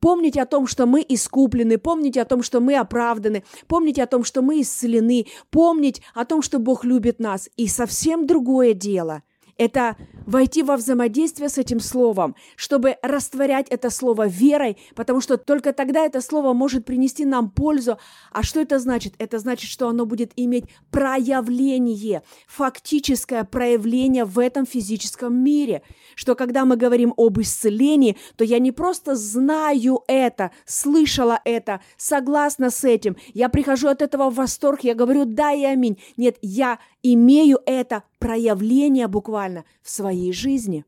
помнить 0.00 0.36
о 0.36 0.46
том, 0.46 0.66
что 0.66 0.86
мы 0.86 1.04
искуплены, 1.08 1.78
помнить 1.78 2.16
о 2.16 2.24
том, 2.24 2.42
что 2.42 2.60
мы 2.60 2.74
оправданы, 2.74 3.44
помнить 3.68 4.00
о 4.00 4.06
том, 4.06 4.24
что 4.24 4.42
мы 4.42 4.62
исцелены, 4.62 5.26
помнить 5.50 6.02
о 6.14 6.24
том, 6.24 6.42
что 6.42 6.58
Бог 6.58 6.84
любит 6.84 7.20
нас. 7.20 7.48
И 7.56 7.68
совсем 7.68 8.26
другое 8.26 8.74
дело– 8.74 9.22
это 9.62 9.96
войти 10.26 10.62
во 10.62 10.76
взаимодействие 10.76 11.48
с 11.48 11.58
этим 11.58 11.80
словом, 11.80 12.34
чтобы 12.56 12.96
растворять 13.02 13.68
это 13.68 13.90
слово 13.90 14.26
верой, 14.26 14.76
потому 14.94 15.20
что 15.20 15.36
только 15.36 15.72
тогда 15.72 16.04
это 16.04 16.20
слово 16.20 16.52
может 16.52 16.84
принести 16.84 17.24
нам 17.24 17.50
пользу. 17.50 17.98
А 18.30 18.42
что 18.42 18.60
это 18.60 18.78
значит? 18.78 19.14
Это 19.18 19.38
значит, 19.38 19.70
что 19.70 19.88
оно 19.88 20.06
будет 20.06 20.32
иметь 20.36 20.64
проявление, 20.90 22.22
фактическое 22.46 23.44
проявление 23.44 24.24
в 24.24 24.38
этом 24.38 24.66
физическом 24.66 25.34
мире. 25.34 25.82
Что 26.14 26.34
когда 26.34 26.64
мы 26.64 26.76
говорим 26.76 27.14
об 27.16 27.40
исцелении, 27.40 28.16
то 28.36 28.44
я 28.44 28.58
не 28.58 28.72
просто 28.72 29.14
знаю 29.14 30.02
это, 30.06 30.50
слышала 30.66 31.40
это, 31.44 31.80
согласна 31.96 32.70
с 32.70 32.84
этим, 32.84 33.16
я 33.34 33.48
прихожу 33.48 33.88
от 33.88 34.02
этого 34.02 34.30
в 34.30 34.34
восторг, 34.34 34.80
я 34.82 34.94
говорю 34.94 35.24
да 35.24 35.52
и 35.52 35.64
аминь. 35.64 35.98
Нет, 36.16 36.36
я 36.42 36.78
имею 37.02 37.60
это 37.66 38.04
проявление 38.18 39.08
буквально 39.08 39.64
в 39.82 39.90
своей 39.90 40.32
жизни. 40.32 40.84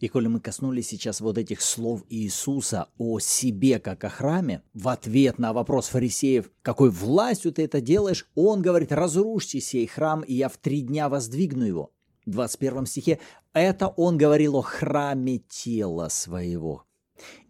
И 0.00 0.08
коли 0.08 0.28
мы 0.28 0.40
коснулись 0.40 0.88
сейчас 0.88 1.20
вот 1.20 1.36
этих 1.36 1.60
слов 1.60 2.02
Иисуса 2.08 2.88
о 2.98 3.18
себе 3.18 3.78
как 3.78 4.02
о 4.04 4.08
храме, 4.08 4.62
в 4.72 4.88
ответ 4.88 5.38
на 5.38 5.52
вопрос 5.52 5.88
фарисеев, 5.88 6.50
какой 6.62 6.90
властью 6.90 7.52
ты 7.52 7.64
это 7.64 7.80
делаешь, 7.80 8.26
он 8.34 8.62
говорит, 8.62 8.92
разрушьте 8.92 9.60
сей 9.60 9.86
храм, 9.86 10.22
и 10.22 10.34
я 10.34 10.48
в 10.48 10.56
три 10.56 10.80
дня 10.80 11.08
воздвигну 11.08 11.64
его. 11.64 11.92
В 12.24 12.30
21 12.30 12.86
стихе 12.86 13.20
это 13.52 13.88
он 13.88 14.16
говорил 14.16 14.56
о 14.56 14.62
храме 14.62 15.38
тела 15.48 16.08
своего. 16.08 16.84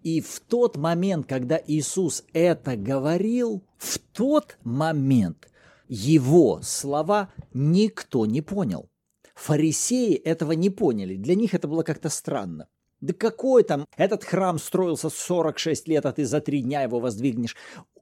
И 0.02 0.20
в 0.20 0.40
тот 0.40 0.76
момент, 0.76 1.26
когда 1.26 1.60
Иисус 1.66 2.24
это 2.32 2.76
говорил, 2.76 3.62
в 3.76 3.98
тот 3.98 4.56
момент 4.64 5.48
его 5.88 6.60
слова 6.62 7.32
никто 7.52 8.26
не 8.26 8.40
понял– 8.42 8.88
Фарисеи 9.38 10.14
этого 10.14 10.52
не 10.52 10.68
поняли, 10.68 11.14
для 11.14 11.36
них 11.36 11.54
это 11.54 11.68
было 11.68 11.84
как-то 11.84 12.08
странно. 12.08 12.66
Да 13.00 13.14
какой 13.14 13.62
там, 13.62 13.86
этот 13.96 14.24
храм 14.24 14.58
строился 14.58 15.08
46 15.10 15.86
лет, 15.86 16.04
а 16.06 16.12
ты 16.12 16.24
за 16.24 16.40
три 16.40 16.60
дня 16.60 16.82
его 16.82 16.98
воздвигнешь. 16.98 17.54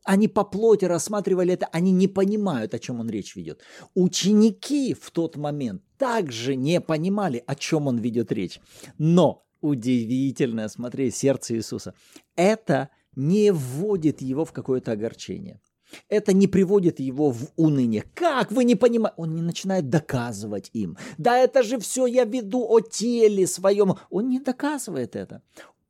Они 0.03 0.29
по 0.29 0.45
плоти 0.45 0.87
рассматривали 0.87 1.53
это, 1.53 1.67
они 1.73 1.93
не 1.93 2.09
понимают, 2.09 2.73
о 2.73 2.79
чем 2.79 3.01
он 3.01 3.11
речь 3.11 3.37
ведет. 3.37 3.61
Ученики 3.95 4.95
в 4.95 5.11
тот 5.11 5.37
момент 5.37 5.83
также 5.99 6.57
не 6.57 6.81
понимали, 6.81 7.45
о 7.47 7.55
чем 7.55 7.87
он 7.87 7.99
ведет 7.99 8.33
речь. 8.33 8.59
Но 8.97 9.45
удивительно, 9.61 10.71
смотри, 10.71 11.11
сердце 11.11 11.57
Иисуса, 11.57 11.93
это 12.35 12.89
не 13.15 13.53
вводит 13.53 14.23
его 14.23 14.47
в 14.47 14.53
какое-то 14.53 14.93
огорчение. 14.93 15.61
Это 16.09 16.33
не 16.33 16.47
приводит 16.47 17.01
его 17.01 17.31
в 17.31 17.51
уныние. 17.57 18.05
Как 18.15 18.53
вы 18.53 18.65
не 18.65 18.75
понимаете? 18.75 19.15
Он 19.17 19.35
не 19.35 19.43
начинает 19.43 19.89
доказывать 19.89 20.71
им. 20.73 20.97
Да 21.19 21.39
это 21.39 21.63
же 21.63 21.79
все 21.79 22.07
я 22.07 22.25
веду 22.25 22.67
о 22.69 22.81
теле 22.81 23.47
своем. 23.47 23.97
Он 24.11 24.29
не 24.29 24.41
доказывает 24.41 25.17
это. 25.17 25.43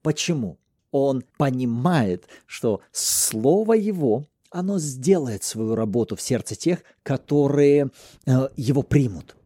Почему? 0.03 0.59
Он 0.91 1.25
понимает, 1.37 2.26
что 2.47 2.81
слово 2.93 3.75
его, 3.75 4.26
оно 4.50 4.79
сделает 4.79 5.43
свою 5.43 5.75
работу 5.75 6.17
в 6.17 6.23
сердце 6.23 6.55
тех, 6.55 6.79
которые 7.03 7.91
э, 8.26 8.49
его 8.57 8.83
примут. 8.83 9.37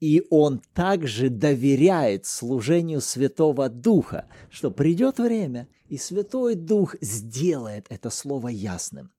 И 0.00 0.26
он 0.30 0.60
также 0.74 1.28
доверяет 1.28 2.26
служению 2.26 3.00
Святого 3.00 3.68
Духа, 3.68 4.26
что 4.50 4.70
придет 4.70 5.18
время, 5.18 5.68
и 5.88 5.98
Святой 5.98 6.54
Дух 6.54 6.96
сделает 7.00 7.86
это 7.90 8.10
слово 8.10 8.48
ясным. 8.48 9.10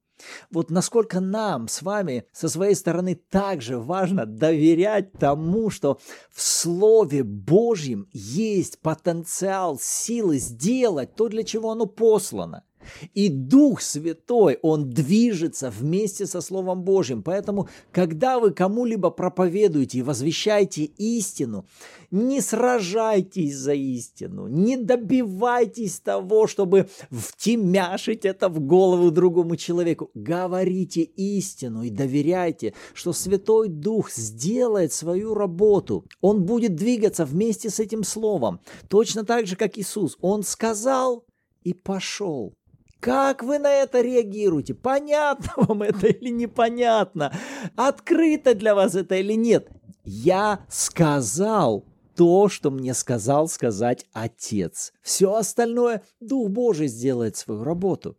Вот 0.50 0.72
насколько 0.72 1.20
нам 1.20 1.68
с 1.68 1.82
вами 1.82 2.26
со 2.32 2.50
своей 2.50 2.76
стороны 2.76 3.16
также 3.16 3.78
важно 3.78 4.26
доверять 4.26 5.12
тому, 5.14 5.70
что 5.70 6.00
в 6.32 6.42
Слове 6.42 7.24
Божьем 7.24 8.08
есть 8.14 8.80
потенциал 8.80 9.80
силы 9.80 10.38
сделать 10.38 11.16
то, 11.16 11.30
для 11.30 11.44
чего 11.44 11.72
оно 11.72 11.86
послано. 11.86 12.64
И 13.13 13.29
Дух 13.29 13.82
Святой, 13.82 14.60
Он 14.62 14.89
движется 14.89 15.70
вместе 15.70 16.25
со 16.25 16.41
Словом 16.41 16.84
Божьим. 16.84 17.24
Поэтому, 17.24 17.70
когда 17.91 18.39
вы 18.39 18.51
кому-либо 18.51 19.10
проповедуете 19.10 20.00
и 20.00 20.03
возвещаете 20.03 20.84
истину, 20.84 21.65
не 22.12 22.41
сражайтесь 22.41 23.56
за 23.56 23.74
истину, 23.74 24.48
не 24.48 24.77
добивайтесь 24.77 26.00
того, 26.00 26.48
чтобы 26.48 26.88
втемяшить 27.12 28.25
это 28.25 28.50
в 28.50 28.60
голову 28.60 29.12
другому 29.12 29.56
человеку. 29.56 30.10
Говорите 30.13 31.01
истину 31.01 31.84
и 31.84 31.89
доверяйте, 31.89 32.74
что 32.94 33.13
Святой 33.13 33.70
Дух 33.70 34.12
сделает 34.12 34.94
свою 34.94 35.34
работу. 35.34 36.06
Он 36.22 36.46
будет 36.46 36.75
двигаться 36.75 37.25
вместе 37.25 37.70
с 37.70 37.79
этим 37.79 38.03
Словом. 38.03 38.60
Точно 38.88 39.24
так 39.24 39.48
же, 39.48 39.56
как 39.56 39.77
Иисус. 39.77 40.17
Он 40.22 40.44
сказал 40.44 41.25
и 41.63 41.74
пошел. 41.74 42.57
Как 43.00 43.44
вы 43.44 43.60
на 43.60 43.72
это 43.72 44.01
реагируете? 44.01 44.74
Понятно 44.74 45.51
вам 45.56 45.84
это 45.84 46.08
или 46.08 46.30
непонятно? 46.30 47.34
Открыто 47.75 48.56
для 48.56 48.75
вас 48.75 48.96
это 48.96 49.16
или 49.16 49.34
нет? 49.34 49.70
Я 50.04 50.66
сказал 50.70 51.86
то, 52.16 52.50
что 52.50 52.72
мне 52.72 52.94
сказал 52.94 53.48
сказать 53.48 54.06
Отец. 54.13 54.94
Все 55.01 55.36
остальное 55.36 56.01
Дух 56.20 56.50
Божий 56.50 56.88
сделает 56.88 57.38
свою 57.38 57.63
работу. 57.63 58.18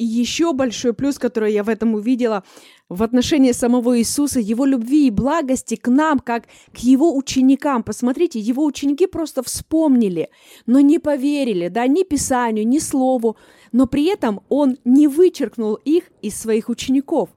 И 0.00 0.04
еще 0.04 0.54
большой 0.54 0.94
плюс, 0.94 1.18
который 1.18 1.52
я 1.52 1.62
в 1.62 1.68
этом 1.68 1.94
увидела, 1.94 2.42
в 2.88 3.02
отношении 3.02 3.52
самого 3.52 3.98
Иисуса, 3.98 4.40
его 4.40 4.64
любви 4.64 5.08
и 5.08 5.10
благости 5.10 5.76
к 5.76 5.88
нам, 5.88 6.20
как 6.20 6.44
к 6.72 6.78
его 6.78 7.14
ученикам. 7.14 7.82
Посмотрите, 7.82 8.38
его 8.40 8.64
ученики 8.64 9.06
просто 9.06 9.42
вспомнили, 9.42 10.30
но 10.64 10.80
не 10.80 10.98
поверили, 10.98 11.68
да, 11.68 11.86
ни 11.86 12.02
Писанию, 12.02 12.66
ни 12.66 12.78
Слову, 12.78 13.36
но 13.72 13.86
при 13.86 14.06
этом 14.06 14.40
он 14.48 14.78
не 14.84 15.08
вычеркнул 15.08 15.74
их 15.74 16.04
из 16.22 16.36
своих 16.36 16.68
учеников. 16.68 17.30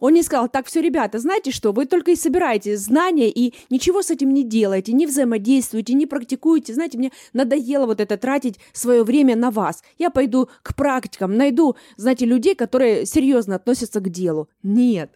Он 0.00 0.12
не 0.12 0.22
сказал, 0.22 0.48
так, 0.48 0.66
все, 0.66 0.80
ребята, 0.80 1.18
знаете 1.18 1.50
что, 1.50 1.72
вы 1.72 1.86
только 1.86 2.10
и 2.10 2.16
собираете 2.16 2.76
знания 2.76 3.30
и 3.30 3.54
ничего 3.70 4.02
с 4.02 4.10
этим 4.10 4.34
не 4.34 4.44
делаете, 4.44 4.92
не 4.92 5.06
взаимодействуете, 5.06 5.94
не 5.94 6.06
практикуете. 6.06 6.74
Знаете, 6.74 6.98
мне 6.98 7.10
надоело 7.32 7.86
вот 7.86 8.00
это 8.00 8.16
тратить 8.16 8.58
свое 8.72 9.04
время 9.04 9.36
на 9.36 9.50
вас. 9.50 9.82
Я 9.98 10.10
пойду 10.10 10.48
к 10.62 10.74
практикам, 10.74 11.36
найду, 11.36 11.76
знаете, 11.96 12.26
людей, 12.26 12.54
которые 12.54 13.06
серьезно 13.06 13.56
относятся 13.56 14.00
к 14.00 14.10
делу. 14.10 14.48
Нет. 14.62 15.10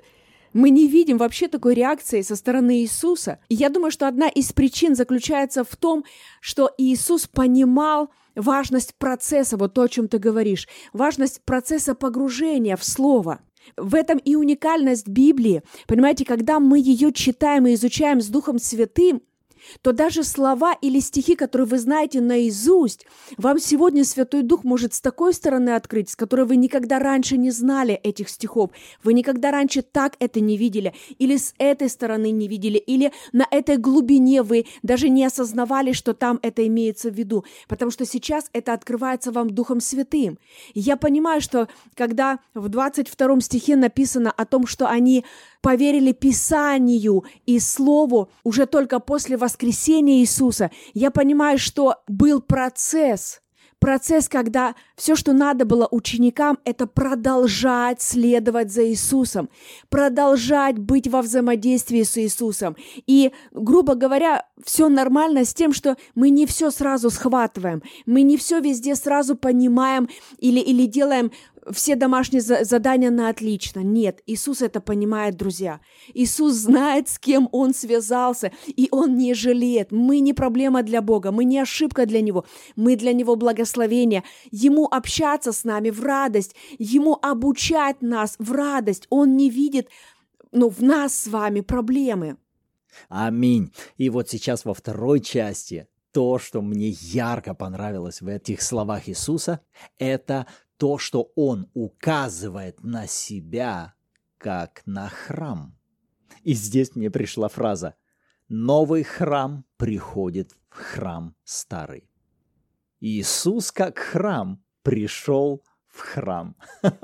Мы 0.55 0.71
не 0.71 0.89
видим 0.89 1.19
вообще 1.19 1.49
такой 1.49 1.75
реакции 1.75 2.23
со 2.23 2.35
стороны 2.35 2.81
Иисуса. 2.81 3.39
И 3.49 3.55
я 3.55 3.69
думаю, 3.69 3.91
что 3.91 4.09
одна 4.09 4.29
из 4.29 4.53
причин 4.53 4.97
заключается 4.97 5.65
в 5.65 5.77
том, 5.77 6.05
что 6.41 6.71
Иисус 6.79 7.27
понимал, 7.27 8.11
важность 8.39 8.95
процесса, 8.95 9.57
вот 9.57 9.75
то, 9.75 9.83
о 9.83 9.89
чем 9.89 10.09
ты 10.09 10.19
говоришь, 10.19 10.69
важность 10.93 11.43
процесса 11.45 11.95
погружения 11.95 12.77
в 12.77 12.85
Слово– 12.85 13.41
в 13.77 13.95
этом 13.95 14.19
и 14.19 14.35
уникальность 14.35 15.09
Библии. 15.09 15.63
Понимаете, 15.87 16.25
когда 16.25 16.59
мы 16.61 16.79
ее 16.79 17.13
читаем 17.13 17.67
и 17.67 17.75
изучаем 17.75 18.21
с 18.23 18.29
Духом 18.29 18.59
Святым, 18.59 19.21
то 19.83 19.93
даже 19.93 20.25
слова 20.25 20.75
или 20.81 21.01
стихи, 21.01 21.35
которые 21.35 21.67
вы 21.67 21.79
знаете 21.79 22.21
наизусть, 22.21 23.07
вам 23.37 23.59
сегодня 23.59 24.05
Святой 24.05 24.43
Дух 24.43 24.65
может 24.65 24.95
с 24.95 25.01
такой 25.01 25.35
стороны 25.35 25.71
открыть, 25.71 26.11
с 26.11 26.17
которой 26.17 26.47
вы 26.47 26.57
никогда 26.57 26.99
раньше 26.99 27.37
не 27.37 27.51
знали 27.51 27.95
этих 27.95 28.29
стихов, 28.29 28.71
вы 29.03 29.15
никогда 29.15 29.51
раньше 29.51 29.83
так 29.83 30.17
это 30.19 30.41
не 30.41 30.57
видели, 30.57 30.95
или 31.19 31.37
с 31.37 31.55
этой 31.59 31.89
стороны 31.89 32.31
не 32.31 32.49
видели, 32.49 32.79
или 32.79 33.13
на 33.33 33.47
этой 33.51 33.77
глубине 33.77 34.43
вы 34.43 34.67
даже 34.83 35.09
не 35.09 35.25
осознавали, 35.25 35.93
что 35.93 36.15
там 36.15 36.39
это 36.43 36.67
имеется 36.67 37.11
в 37.11 37.15
виду, 37.15 37.45
потому 37.69 37.91
что 37.91 38.05
сейчас 38.05 38.47
это 38.53 38.73
открывается 38.73 39.33
вам 39.33 39.51
Духом 39.51 39.81
Святым. 39.81 40.39
И 40.75 40.81
я 40.81 40.97
понимаю, 40.97 41.41
что 41.41 41.69
когда 41.95 42.41
в 42.55 42.69
22 42.69 43.41
стихе 43.41 43.77
написано 43.77 44.31
о 44.31 44.45
том, 44.45 44.67
что 44.67 44.89
они 44.89 45.25
поверили 45.61 46.13
Писанию 46.13 47.25
и 47.47 47.59
Слову 47.59 48.31
уже 48.45 48.67
только 48.67 49.01
после 49.01 49.37
воскресения 49.37 49.58
Иисуса, 49.65 50.71
я 50.95 51.11
понимаю, 51.11 51.59
что 51.59 51.97
был 52.07 52.41
процесс, 52.41 53.41
процесс, 53.79 54.29
когда 54.29 54.75
все, 54.97 55.15
что 55.17 55.33
надо 55.33 55.65
было 55.65 55.89
ученикам, 55.91 56.59
это 56.65 56.87
продолжать 56.87 58.03
следовать 58.03 58.73
за 58.73 58.89
Иисусом, 58.89 59.49
продолжать 59.89 60.79
быть 60.79 61.09
во 61.09 61.23
взаимодействии 61.23 62.03
с 62.03 62.17
Иисусом. 62.19 62.77
И, 63.07 63.33
грубо 63.53 63.95
говоря, 63.95 64.47
все 64.65 64.89
нормально 64.89 65.45
с 65.45 65.55
тем, 65.55 65.73
что 65.73 65.97
мы 66.15 66.31
не 66.31 66.47
все 66.47 66.71
сразу 66.71 67.11
схватываем, 67.11 67.83
мы 68.07 68.23
не 68.23 68.37
все 68.37 68.61
везде 68.61 68.95
сразу 68.95 69.37
понимаем 69.37 70.09
или, 70.39 70.61
или 70.61 70.87
делаем 70.87 71.31
все 71.73 71.97
домашние 71.97 72.41
задания 72.41 73.11
на 73.11 73.29
отлично. 73.29 73.81
Нет, 73.81 74.21
Иисус 74.27 74.63
это 74.63 74.81
понимает, 74.81 75.37
друзья. 75.37 75.81
Иисус 76.15 76.55
знает, 76.55 77.09
с 77.09 77.19
кем 77.19 77.49
Он 77.53 77.75
связался, 77.75 78.53
и 78.67 78.89
Он 78.91 79.17
не 79.17 79.35
жалеет. 79.35 79.93
Мы 79.93 80.21
не 80.21 80.35
проблема 80.35 80.83
для 80.83 81.03
Бога, 81.03 81.33
мы 81.33 81.45
не 81.45 81.59
ошибка 81.59 82.07
для 82.07 82.21
Него, 82.21 82.45
мы 82.77 82.97
для 82.97 83.13
Него 83.13 83.37
благословение. 83.37 84.25
Ему 84.51 84.87
общаться 84.87 85.53
с 85.53 85.65
нами 85.65 85.91
в 85.91 86.03
радость, 86.03 86.55
Ему 86.79 87.19
обучать 87.21 88.03
нас 88.03 88.37
в 88.39 88.53
радость. 88.53 89.07
Он 89.11 89.37
не 89.37 89.51
видит 89.51 89.89
ну, 90.53 90.69
в 90.69 90.83
нас 90.83 91.15
с 91.15 91.27
вами 91.29 91.61
проблемы. 91.61 92.37
Аминь. 93.09 93.73
И 93.97 94.11
вот 94.11 94.29
сейчас 94.29 94.65
во 94.65 94.75
второй 94.75 95.21
части 95.21 95.89
то, 96.13 96.39
что 96.39 96.63
мне 96.63 96.89
ярко 96.89 97.55
понравилось 97.55 98.21
в 98.23 98.29
этих 98.29 98.63
словах 98.63 99.09
Иисуса, 99.09 99.61
это 99.99 100.47
то, 100.79 100.97
что 100.97 101.33
он 101.35 101.71
указывает 101.75 102.83
на 102.83 103.07
себя, 103.07 103.95
как 104.39 104.83
на 104.87 105.09
храм. 105.09 105.77
И 106.45 106.55
здесь 106.55 106.95
мне 106.95 107.11
пришла 107.11 107.49
фраза 107.49 107.97
«Новый 108.49 109.03
храм 109.03 109.67
приходит 109.77 110.53
в 110.71 110.77
храм 110.77 111.37
старый». 111.45 112.09
Иисус 113.01 113.71
как 113.73 113.99
храм 113.99 114.65
пришел 114.83 115.65
в 115.87 116.01
храм. 116.01 116.57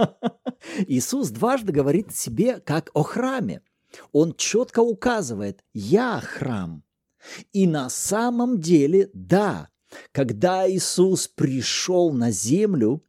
Иисус 0.87 1.30
дважды 1.30 1.72
говорит 1.72 2.08
о 2.10 2.14
себе 2.14 2.60
как 2.60 2.90
о 2.94 3.02
храме. 3.02 3.62
Он 4.12 4.34
четко 4.34 4.80
указывает 4.80 5.64
«Я 5.72 6.20
храм». 6.20 6.84
И 7.52 7.66
на 7.66 7.88
самом 7.90 8.60
деле, 8.60 9.10
да, 9.14 9.68
когда 10.12 10.70
Иисус 10.70 11.26
пришел 11.26 12.12
на 12.12 12.30
землю, 12.30 13.02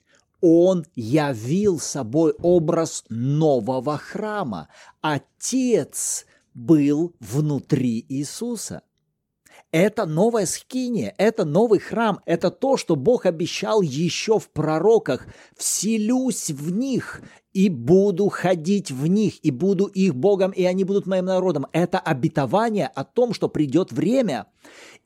он 0.47 0.85
явил 0.93 1.79
собой 1.79 2.35
образ 2.39 3.03
нового 3.09 3.97
храма. 3.97 4.67
Отец 5.01 6.27
был 6.53 7.15
внутри 7.19 8.05
Иисуса. 8.07 8.83
Это 9.71 10.05
новая 10.05 10.45
скиния, 10.45 11.15
это 11.17 11.45
новый 11.45 11.79
храм, 11.79 12.19
это 12.27 12.51
то, 12.51 12.77
что 12.77 12.95
Бог 12.95 13.25
обещал 13.25 13.81
еще 13.81 14.37
в 14.37 14.49
пророках. 14.49 15.25
«Вселюсь 15.57 16.51
в 16.51 16.71
них 16.71 17.23
и 17.51 17.67
буду 17.67 18.29
ходить 18.29 18.91
в 18.91 19.07
них, 19.07 19.43
и 19.43 19.49
буду 19.49 19.85
их 19.85 20.13
Богом, 20.13 20.51
и 20.51 20.63
они 20.63 20.83
будут 20.83 21.07
моим 21.07 21.25
народом». 21.25 21.65
Это 21.71 21.97
обетование 21.97 22.85
о 22.87 23.03
том, 23.03 23.33
что 23.33 23.49
придет 23.49 23.91
время, 23.91 24.45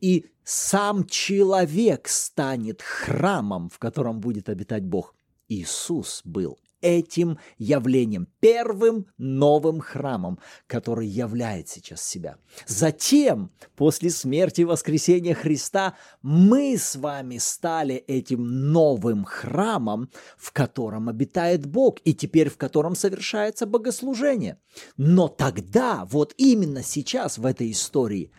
и 0.02 0.25
сам 0.43 1.06
человек 1.06 2.10
станет 2.10 2.82
храмом, 2.82 3.69
в 3.69 3.80
котором 3.80 4.19
будет 4.19 4.49
обитать 4.49 4.84
Бог. 4.84 5.15
Иисус 5.50 6.22
был 6.24 6.58
этим 6.82 7.38
явлением, 7.58 8.28
первым 8.40 9.08
новым 9.18 9.80
храмом, 9.82 10.40
который 10.68 11.08
являет 11.08 11.68
сейчас 11.68 12.02
себя. 12.02 12.38
Затем, 12.68 13.52
после 13.76 14.10
смерти 14.10 14.62
и 14.62 14.66
воскресения 14.66 15.36
Христа, 15.36 15.96
мы 16.22 16.78
с 16.78 16.96
вами 16.96 17.38
стали 17.38 17.96
этим 17.96 18.72
новым 18.72 19.26
храмом, 19.26 20.10
в 20.38 20.52
котором 20.52 21.10
обитает 21.10 21.66
Бог 21.66 21.98
и 22.06 22.14
теперь 22.14 22.50
в 22.50 22.58
котором 22.58 22.96
совершается 22.96 23.66
богослужение. 23.66 24.60
Но 24.98 25.28
тогда, 25.28 26.06
вот 26.06 26.34
именно 26.38 26.84
сейчас 26.84 27.38
в 27.38 27.46
этой 27.46 27.72
истории, 27.72 28.32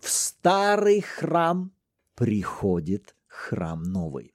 в 0.00 0.08
старый 0.08 1.00
храм 1.00 1.72
приходит 2.14 3.14
храм 3.26 3.82
новый. 3.82 4.31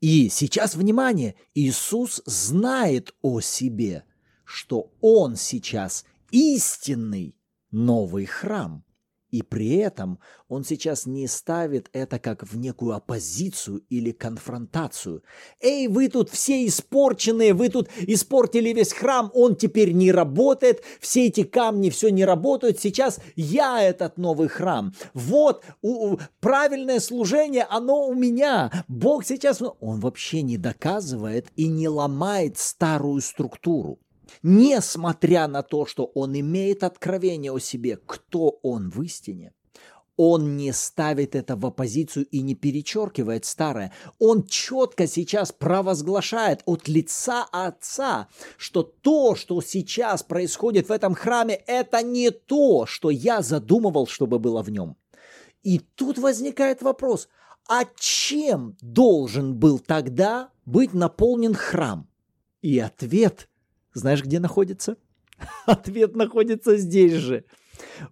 И 0.00 0.28
сейчас, 0.28 0.74
внимание, 0.74 1.34
Иисус 1.54 2.22
знает 2.26 3.14
о 3.22 3.40
себе, 3.40 4.04
что 4.44 4.92
Он 5.00 5.36
сейчас 5.36 6.04
истинный 6.30 7.36
новый 7.70 8.26
храм. 8.26 8.85
И 9.30 9.42
при 9.42 9.76
этом 9.76 10.18
он 10.48 10.64
сейчас 10.64 11.06
не 11.06 11.26
ставит 11.26 11.90
это 11.92 12.18
как 12.18 12.44
в 12.44 12.56
некую 12.56 12.94
оппозицию 12.94 13.82
или 13.88 14.12
конфронтацию. 14.12 15.24
Эй, 15.60 15.88
вы 15.88 16.08
тут 16.08 16.30
все 16.30 16.66
испорченные, 16.66 17.52
вы 17.52 17.68
тут 17.68 17.88
испортили 17.98 18.72
весь 18.72 18.92
храм, 18.92 19.30
он 19.34 19.56
теперь 19.56 19.92
не 19.92 20.12
работает, 20.12 20.82
все 21.00 21.26
эти 21.26 21.42
камни 21.42 21.90
все 21.90 22.10
не 22.10 22.24
работают, 22.24 22.78
сейчас 22.78 23.18
я 23.34 23.82
этот 23.82 24.16
новый 24.16 24.48
храм. 24.48 24.94
Вот, 25.14 25.64
у, 25.82 26.12
у, 26.12 26.18
правильное 26.40 27.00
служение, 27.00 27.66
оно 27.68 28.06
у 28.06 28.14
меня. 28.14 28.84
Бог 28.86 29.24
сейчас, 29.24 29.60
он 29.80 30.00
вообще 30.00 30.42
не 30.42 30.56
доказывает 30.56 31.48
и 31.56 31.66
не 31.66 31.88
ломает 31.88 32.58
старую 32.58 33.20
структуру 33.20 33.98
несмотря 34.42 35.48
на 35.48 35.62
то, 35.62 35.86
что 35.86 36.04
он 36.14 36.38
имеет 36.38 36.84
откровение 36.84 37.52
о 37.52 37.58
себе, 37.58 37.98
кто 38.06 38.58
он 38.62 38.90
в 38.90 39.02
истине, 39.02 39.52
он 40.16 40.56
не 40.56 40.72
ставит 40.72 41.34
это 41.34 41.56
в 41.56 41.66
оппозицию 41.66 42.26
и 42.26 42.40
не 42.40 42.54
перечеркивает 42.54 43.44
старое. 43.44 43.92
Он 44.18 44.44
четко 44.44 45.06
сейчас 45.06 45.52
провозглашает 45.52 46.62
от 46.64 46.88
лица 46.88 47.46
Отца, 47.52 48.28
что 48.56 48.82
то, 48.82 49.34
что 49.34 49.60
сейчас 49.60 50.22
происходит 50.22 50.88
в 50.88 50.92
этом 50.92 51.14
храме, 51.14 51.54
это 51.66 52.02
не 52.02 52.30
то, 52.30 52.86
что 52.86 53.10
я 53.10 53.42
задумывал, 53.42 54.06
чтобы 54.06 54.38
было 54.38 54.62
в 54.62 54.70
нем. 54.70 54.96
И 55.62 55.80
тут 55.80 56.18
возникает 56.18 56.80
вопрос, 56.80 57.28
а 57.68 57.84
чем 57.98 58.76
должен 58.80 59.56
был 59.56 59.78
тогда 59.78 60.50
быть 60.64 60.94
наполнен 60.94 61.54
храм? 61.54 62.08
И 62.62 62.78
ответ, 62.78 63.48
знаешь, 63.98 64.22
где 64.22 64.40
находится? 64.40 64.96
Ответ 65.66 66.14
находится 66.14 66.76
здесь 66.76 67.14
же, 67.14 67.44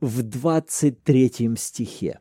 в 0.01 0.23
23 0.23 1.57
стихе. 1.57 2.21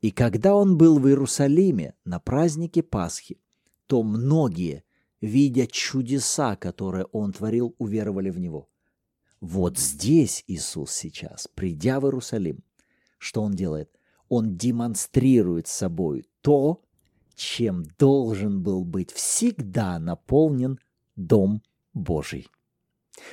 «И 0.00 0.10
когда 0.10 0.54
он 0.54 0.78
был 0.78 0.98
в 0.98 1.08
Иерусалиме 1.08 1.94
на 2.04 2.20
празднике 2.20 2.82
Пасхи, 2.82 3.40
то 3.86 4.02
многие, 4.02 4.84
видя 5.20 5.66
чудеса, 5.66 6.54
которые 6.56 7.06
он 7.06 7.32
творил, 7.32 7.74
уверовали 7.78 8.30
в 8.30 8.38
него». 8.38 8.68
Вот 9.40 9.78
здесь 9.78 10.44
Иисус 10.46 10.92
сейчас, 10.92 11.48
придя 11.54 12.00
в 12.00 12.04
Иерусалим, 12.04 12.64
что 13.18 13.42
он 13.42 13.54
делает? 13.54 13.90
Он 14.28 14.56
демонстрирует 14.56 15.68
собой 15.68 16.26
то, 16.40 16.82
чем 17.34 17.84
должен 17.98 18.62
был 18.62 18.84
быть 18.84 19.12
всегда 19.12 19.98
наполнен 19.98 20.78
Дом 21.14 21.62
Божий. 21.94 22.48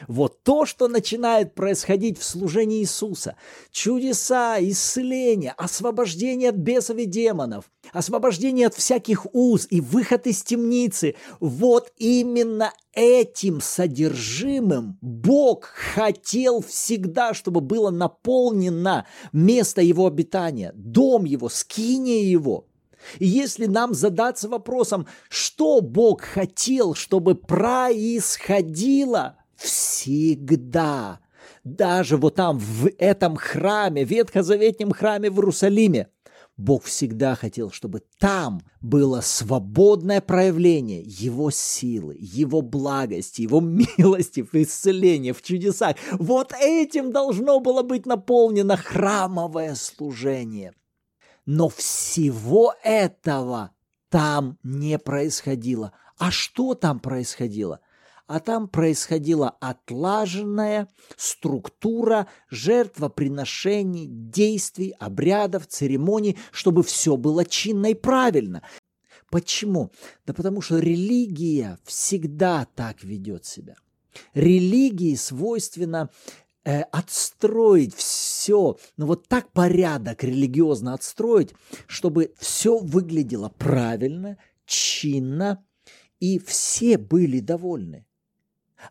Вот 0.08 0.44
то, 0.44 0.66
что 0.66 0.88
начинает 0.88 1.56
происходить 1.56 2.20
в 2.20 2.24
служении 2.24 2.82
Иисуса. 2.82 3.36
Чудеса, 3.72 4.58
исцеление, 4.60 5.54
освобождение 5.58 6.50
от 6.50 6.56
бесов 6.56 6.98
и 6.98 7.06
демонов, 7.06 7.66
освобождение 7.92 8.68
от 8.68 8.76
всяких 8.76 9.26
уз 9.34 9.68
и 9.70 9.82
выход 9.82 10.28
из 10.28 10.44
темницы. 10.44 11.16
Вот 11.40 11.92
именно 11.98 12.74
этим 12.94 13.62
содержимым 13.62 14.98
Бог 15.02 15.66
хотел 15.66 16.62
всегда, 16.62 17.34
чтобы 17.34 17.62
было 17.62 17.92
наполнено 17.92 19.06
место 19.34 19.82
Его 19.82 20.08
обитания, 20.08 20.72
дом 20.76 21.26
Его, 21.26 21.50
скиния 21.50 22.24
Его– 22.24 22.66
и 23.20 23.28
если 23.28 23.66
нам 23.66 23.94
задаться 23.94 24.50
вопросом, 24.50 25.08
что 25.30 25.82
Бог 25.82 26.22
хотел, 26.22 26.96
чтобы 26.96 27.36
происходило 27.36 29.38
всегда, 29.56 31.20
даже 31.64 32.18
вот 32.18 32.36
там, 32.36 32.58
в 32.58 32.90
этом 32.98 33.36
храме, 33.36 34.04
ветхозаветнем 34.04 34.92
храме 34.92 35.30
в 35.30 35.36
Иерусалиме, 35.36 36.10
Бог 36.58 36.86
всегда 36.86 37.36
хотел, 37.36 37.70
чтобы 37.70 38.02
там 38.18 38.62
было 38.80 39.20
свободное 39.20 40.22
проявление 40.22 41.04
Его 41.06 41.52
силы, 41.52 42.16
Его 42.18 42.62
благости, 42.62 43.42
Его 43.42 43.60
милости 43.60 44.42
в 44.42 44.54
исцелении, 44.56 45.34
в 45.34 45.42
чудесах. 45.42 45.98
Вот 46.14 46.54
этим 46.58 47.12
должно 47.12 47.60
было 47.60 47.84
быть 47.84 48.06
наполнено 48.06 48.78
храмовое 48.78 49.76
служение– 49.76 50.74
но 51.46 51.70
всего 51.70 52.74
этого 52.84 53.72
там 54.10 54.58
не 54.64 54.98
происходило. 54.98 55.94
А 56.18 56.32
что 56.32 56.74
там 56.74 57.00
происходило? 57.00 57.80
А 58.28 58.40
там 58.40 58.68
происходила 58.68 59.50
отлаженная 59.60 60.88
структура 61.16 62.28
жертвоприношений, 62.50 64.08
действий, 64.08 64.96
обрядов, 65.00 65.68
церемоний, 65.68 66.38
чтобы 66.52 66.82
все 66.82 67.18
было 67.18 67.46
чинно 67.46 67.92
и 67.92 67.94
правильно. 67.94 68.64
Почему? 69.30 69.92
Да 70.26 70.34
потому 70.34 70.62
что 70.62 70.80
религия 70.80 71.78
всегда 71.84 72.68
так 72.76 73.04
ведет 73.04 73.46
себя. 73.46 73.76
Религии 74.34 75.14
свойственно 75.16 76.10
э, 76.64 76.82
отстроить 76.82 77.94
все, 77.94 78.78
ну 78.98 79.06
вот 79.06 79.28
так 79.28 79.52
порядок 79.52 80.24
религиозно 80.24 80.94
отстроить, 80.94 81.54
чтобы 81.86 82.34
все 82.40 82.80
выглядело 82.80 83.50
правильно, 83.50 84.38
чинно, 84.66 85.64
и 86.20 86.40
все 86.40 86.98
были 86.98 87.40
довольны. 87.40 88.06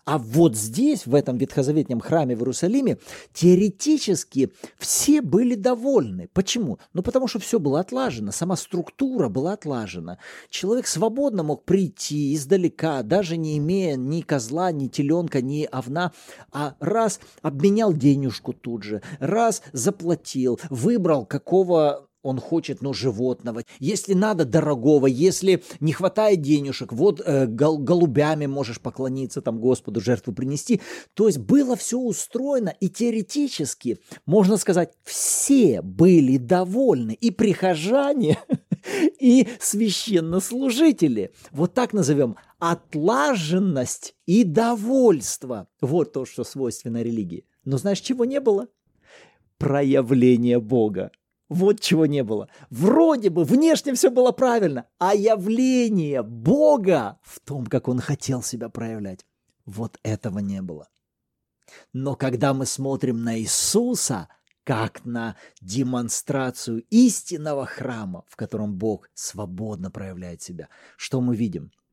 А 0.05 0.19
вот 0.19 0.57
здесь, 0.57 1.07
в 1.07 1.15
этом 1.15 1.37
ветхозаветнем 1.39 2.01
храме 2.01 2.37
в 2.37 2.41
Иерусалиме, 2.41 2.99
теоретически 3.33 4.53
все 4.79 5.21
были 5.21 5.55
довольны. 5.55 6.29
Почему? 6.33 6.79
Ну, 6.93 7.03
потому 7.03 7.27
что 7.29 7.39
все 7.39 7.59
было 7.59 7.81
отлажено, 7.81 8.33
сама 8.33 8.57
структура 8.57 9.29
была 9.29 9.53
отлажена. 9.53 10.19
Человек 10.51 10.87
свободно 10.87 11.43
мог 11.43 11.65
прийти 11.65 12.35
издалека, 12.35 13.03
даже 13.03 13.37
не 13.37 13.59
имея 13.59 13.97
ни 13.97 14.21
козла, 14.21 14.73
ни 14.73 14.89
теленка, 14.89 15.41
ни 15.41 15.69
овна, 15.71 16.13
а 16.53 16.75
раз 16.81 17.21
обменял 17.43 17.93
денежку 17.93 18.53
тут 18.53 18.83
же, 18.83 19.03
раз 19.21 19.63
заплатил, 19.73 20.59
выбрал, 20.71 21.27
какого 21.27 22.09
он 22.25 22.41
хочет, 22.41 22.83
ну, 22.83 22.93
животного. 22.93 23.63
Если 23.79 24.15
надо, 24.15 24.45
дорогого. 24.45 25.07
Если 25.07 25.63
не 25.81 25.93
хватает 25.93 26.41
денежек, 26.41 26.93
вот 26.93 27.21
э, 27.25 27.47
гол- 27.47 27.79
голубями 27.79 28.47
можешь 28.47 28.81
поклониться 28.81 29.43
там 29.43 29.61
Господу, 29.61 30.01
жертву 30.01 30.33
принести. 30.33 30.81
То 31.13 31.27
есть 31.27 31.39
было 31.39 31.77
все 31.77 31.99
устроено, 31.99 32.75
и 32.81 32.89
теоретически, 32.89 33.99
можно 34.27 34.57
сказать, 34.57 34.93
все 35.05 35.83
были 35.83 36.39
довольны. 36.39 37.13
И 37.13 37.31
прихожане, 37.31 38.39
и 39.21 39.47
священнослужители. 39.61 41.31
Вот 41.53 41.75
так 41.75 41.93
назовем 41.93 42.37
отлаженность 42.59 44.15
и 44.25 44.45
довольство. 44.45 45.69
Вот 45.83 46.15
то, 46.15 46.25
что 46.25 46.43
свойственно 46.43 47.03
религии. 47.03 47.45
Но 47.67 47.77
знаешь, 47.77 48.01
чего 48.01 48.25
не 48.25 48.41
было? 48.41 48.69
Проявление 49.59 50.59
Бога. 50.59 51.11
Вот 51.55 51.79
чего 51.79 52.05
не 52.05 52.25
было. 52.25 52.49
Вроде 52.69 53.31
бы 53.31 53.45
внешне 53.45 53.95
все 53.95 54.11
было 54.11 54.33
правильно, 54.33 54.89
а 54.99 55.15
явление 55.15 56.25
Бога 56.25 57.21
в 57.23 57.39
том, 57.39 57.67
как 57.67 57.87
Он 57.87 58.01
хотел 58.01 58.43
себя 58.43 58.69
проявлять, 58.69 59.25
вот 59.65 60.01
этого 60.03 60.41
не 60.41 60.61
было. 60.63 60.89
Но 61.93 62.17
когда 62.17 62.55
мы 62.55 62.67
смотрим 62.67 63.23
на 63.23 63.39
Иисуса, 63.39 64.27
как 64.65 65.05
на 65.05 65.37
демонстрацию 65.61 66.83
истинного 66.91 67.67
храма, 67.67 68.25
в 68.27 68.35
котором 68.35 68.75
Бог 68.75 69.09
свободно 69.15 69.93
проявляет 69.93 70.43
себя, 70.43 70.69
что 70.97 71.21
мы 71.21 71.37
видим– 71.37 71.71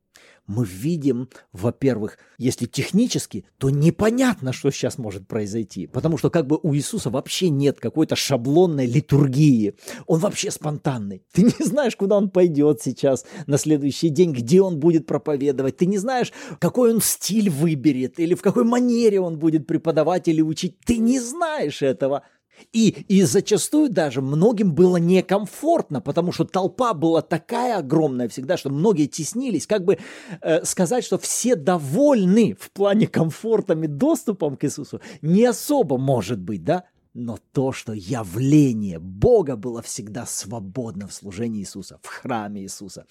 мы 0.47 0.65
видим, 0.65 1.29
во-первых, 1.53 2.17
если 2.37 2.65
технически, 2.65 3.45
то 3.57 3.69
непонятно, 3.69 4.53
что 4.53 4.69
сейчас 4.71 4.97
может 4.97 5.27
произойти. 5.27 5.87
Потому 5.87 6.17
что 6.17 6.29
как 6.29 6.47
бы 6.47 6.59
у 6.61 6.75
Иисуса 6.75 7.09
вообще 7.09 7.49
нет 7.49 7.79
какой-то 7.79 8.15
шаблонной 8.15 8.85
литургии. 8.85 9.75
Он 10.07 10.19
вообще 10.19 10.51
спонтанный. 10.51 11.23
Ты 11.31 11.43
не 11.43 11.65
знаешь, 11.65 11.95
куда 11.95 12.17
он 12.17 12.29
пойдет 12.29 12.81
сейчас 12.81 13.25
на 13.47 13.57
следующий 13.57 14.09
день, 14.09 14.33
где 14.33 14.61
он 14.61 14.79
будет 14.79 15.05
проповедовать. 15.05 15.77
Ты 15.77 15.85
не 15.85 15.97
знаешь, 15.97 16.33
какой 16.59 16.93
он 16.93 17.01
стиль 17.01 17.49
выберет 17.49 18.19
или 18.19 18.33
в 18.33 18.41
какой 18.41 18.63
манере 18.63 19.21
он 19.21 19.37
будет 19.39 19.67
преподавать 19.67 20.27
или 20.27 20.41
учить. 20.41 20.79
Ты 20.85 20.97
не 20.97 21.19
знаешь 21.19 21.81
этого. 21.81 22.23
И, 22.71 22.89
и 23.07 23.23
зачастую 23.23 23.89
даже 23.89 24.21
многим 24.21 24.73
было 24.73 24.97
некомфортно, 24.97 26.01
потому 26.01 26.31
что 26.31 26.45
толпа 26.45 26.93
была 26.93 27.21
такая 27.21 27.77
огромная 27.77 28.29
всегда, 28.29 28.57
что 28.57 28.69
многие 28.69 29.07
теснились. 29.07 29.67
Как 29.67 29.83
бы 29.85 29.97
э, 30.41 30.63
сказать, 30.63 31.03
что 31.03 31.17
все 31.17 31.55
довольны 31.55 32.55
в 32.59 32.71
плане 32.71 33.07
комфортом 33.07 33.83
и 33.83 33.87
доступом 33.87 34.57
к 34.57 34.65
Иисусу, 34.65 35.01
не 35.21 35.45
особо 35.45 35.97
может 35.97 36.39
быть, 36.39 36.63
да? 36.63 36.85
Но 37.13 37.37
то, 37.51 37.73
что 37.73 37.91
явление 37.91 38.97
Бога 38.97 39.57
было 39.57 39.81
всегда 39.81 40.25
свободно 40.25 41.07
в 41.07 41.13
служении 41.13 41.59
Иисуса, 41.59 41.99
в 42.01 42.07
храме 42.07 42.61
Иисуса, 42.61 43.05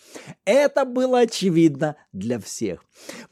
это 0.47 0.87
было 0.87 1.21
очевидно 1.21 1.97
для 2.13 2.39
всех. 2.39 2.83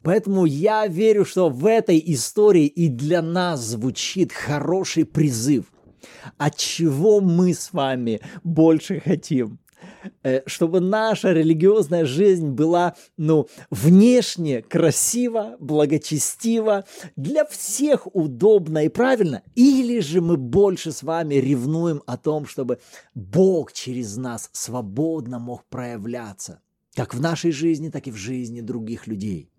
Поэтому 0.03 0.45
я 0.45 0.85
верю, 0.85 1.25
что 1.25 1.49
в 1.49 1.65
этой 1.65 2.01
истории 2.05 2.67
и 2.67 2.87
для 2.87 3.23
нас 3.23 3.61
звучит 3.61 4.31
хороший 4.31 5.05
призыв– 5.05 5.65
от 6.37 6.55
чего 6.55 7.21
мы 7.21 7.53
с 7.53 7.73
вами 7.73 8.21
больше 8.43 8.99
хотим? 8.99 9.59
Э, 10.23 10.41
чтобы 10.45 10.79
наша 10.79 11.31
религиозная 11.31 12.05
жизнь 12.05 12.49
была, 12.49 12.95
ну, 13.17 13.47
внешне 13.69 14.61
красиво, 14.61 15.55
благочестиво, 15.59 16.85
для 17.15 17.45
всех 17.45 18.07
удобно 18.13 18.85
и 18.85 18.89
правильно, 18.89 19.43
или 19.55 19.99
же 19.99 20.21
мы 20.21 20.37
больше 20.37 20.91
с 20.91 21.03
вами 21.03 21.35
ревнуем 21.35 22.01
о 22.05 22.17
том, 22.17 22.45
чтобы 22.45 22.79
Бог 23.13 23.73
через 23.73 24.17
нас 24.17 24.49
свободно 24.53 25.39
мог 25.39 25.65
проявляться, 25.65 26.61
как 26.95 27.13
в 27.13 27.21
нашей 27.21 27.51
жизни, 27.51 27.89
так 27.89 28.07
и 28.07 28.11
в 28.11 28.15
жизни 28.15 28.61
других 28.61 29.07
людей. 29.07 29.49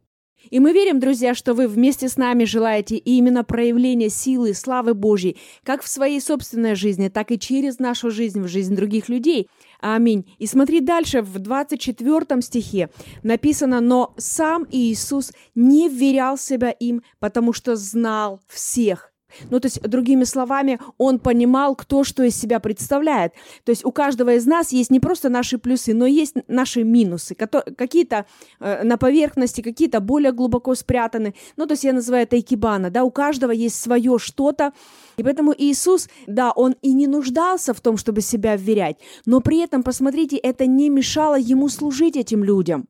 И 0.49 0.59
мы 0.59 0.73
верим, 0.73 0.99
друзья, 0.99 1.35
что 1.35 1.55
вы 1.55 1.69
вместе 1.69 2.09
с 2.09 2.17
нами 2.17 2.45
желаете 2.45 2.97
именно 2.97 3.45
проявления 3.45 4.09
силы, 4.09 4.55
славы 4.55 4.95
Божьей, 4.95 5.37
как 5.63 5.83
в 5.83 5.89
своей 5.89 6.21
собственной 6.21 6.75
жизни, 6.75 7.09
так 7.09 7.31
и 7.31 7.39
через 7.39 7.79
нашу 7.79 8.11
жизнь, 8.11 8.41
в 8.41 8.49
жизнь 8.49 8.75
других 8.75 9.09
людей. 9.09 9.49
Аминь. 9.81 10.35
И 10.39 10.47
смотри 10.47 10.81
дальше, 10.81 11.23
в 11.23 11.39
24 11.39 12.43
стихе 12.43 12.91
написано, 13.23 13.81
«Но 13.81 14.15
сам 14.17 14.67
Иисус 14.71 15.33
не 15.55 15.89
вверял 15.89 16.37
себя 16.39 16.71
им, 16.71 17.03
потому 17.19 17.53
что 17.53 17.77
знал 17.77 18.41
всех, 18.49 19.10
Ну, 19.51 19.61
то 19.61 19.67
есть, 19.67 19.81
другими 19.83 20.25
словами, 20.25 20.79
он 20.99 21.19
понимал, 21.19 21.75
кто 21.75 22.05
что 22.05 22.23
из 22.23 22.37
себя 22.37 22.61
представляет. 22.61 23.33
То 23.65 23.71
есть 23.71 23.85
у 23.85 23.93
каждого 23.93 24.35
из 24.35 24.47
нас 24.47 24.73
есть 24.73 24.91
не 24.91 25.01
просто 25.01 25.29
наши 25.29 25.59
плюсы, 25.59 25.95
но 25.95 26.07
есть 26.07 26.35
наши 26.49 26.85
минусы. 26.85 27.35
Какие-то 27.35 28.27
э, 28.61 28.83
на 28.83 28.97
поверхности, 28.97 29.61
какие-то 29.61 30.01
более 30.01 30.33
глубоко 30.33 30.75
спрятаны. 30.75 31.35
Ну, 31.57 31.67
то 31.67 31.73
есть 31.73 31.85
я 31.85 31.93
называю 31.93 32.25
это 32.25 32.39
икебана, 32.39 32.91
да, 32.91 33.05
у 33.05 33.11
каждого 33.11 33.53
есть 33.53 33.81
свое 33.81 34.19
что-то. 34.19 34.73
И 35.17 35.23
поэтому 35.23 35.55
Иисус, 35.57 36.09
да, 36.27 36.51
он 36.53 36.75
и 36.83 36.93
не 36.93 37.07
нуждался 37.07 37.75
в 37.75 37.81
том, 37.81 37.97
чтобы 37.97 38.21
себя 38.21 38.57
вверять, 38.57 38.97
но 39.27 39.41
при 39.41 39.59
этом, 39.59 39.83
посмотрите, 39.83 40.37
это 40.37 40.67
не 40.67 40.89
мешало 40.91 41.39
ему 41.39 41.69
служить 41.69 42.17
этим 42.17 42.45
людям. 42.45 42.87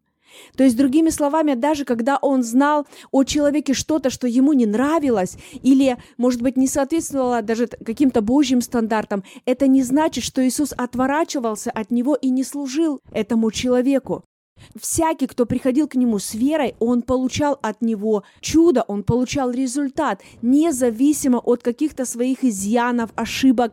То 0.56 0.64
есть, 0.64 0.76
другими 0.76 1.10
словами, 1.10 1.54
даже 1.54 1.84
когда 1.84 2.16
он 2.16 2.42
знал 2.42 2.86
о 3.10 3.24
человеке 3.24 3.74
что-то, 3.74 4.10
что 4.10 4.26
ему 4.26 4.52
не 4.52 4.66
нравилось, 4.66 5.36
или, 5.62 5.96
может 6.16 6.42
быть, 6.42 6.56
не 6.56 6.66
соответствовало 6.66 7.42
даже 7.42 7.66
каким-то 7.66 8.20
Божьим 8.20 8.60
стандартам, 8.60 9.24
это 9.44 9.66
не 9.66 9.82
значит, 9.82 10.24
что 10.24 10.46
Иисус 10.46 10.72
отворачивался 10.76 11.70
от 11.70 11.90
него 11.90 12.14
и 12.14 12.30
не 12.30 12.44
служил 12.44 13.00
этому 13.12 13.50
человеку. 13.50 14.24
Всякий, 14.78 15.26
кто 15.26 15.46
приходил 15.46 15.88
к 15.88 15.94
нему 15.94 16.18
с 16.18 16.34
верой, 16.34 16.74
он 16.78 17.02
получал 17.02 17.58
от 17.62 17.80
него 17.82 18.24
чудо, 18.40 18.84
он 18.86 19.02
получал 19.02 19.50
результат, 19.50 20.22
независимо 20.42 21.38
от 21.38 21.62
каких-то 21.62 22.04
своих 22.04 22.44
изъянов, 22.44 23.10
ошибок, 23.16 23.72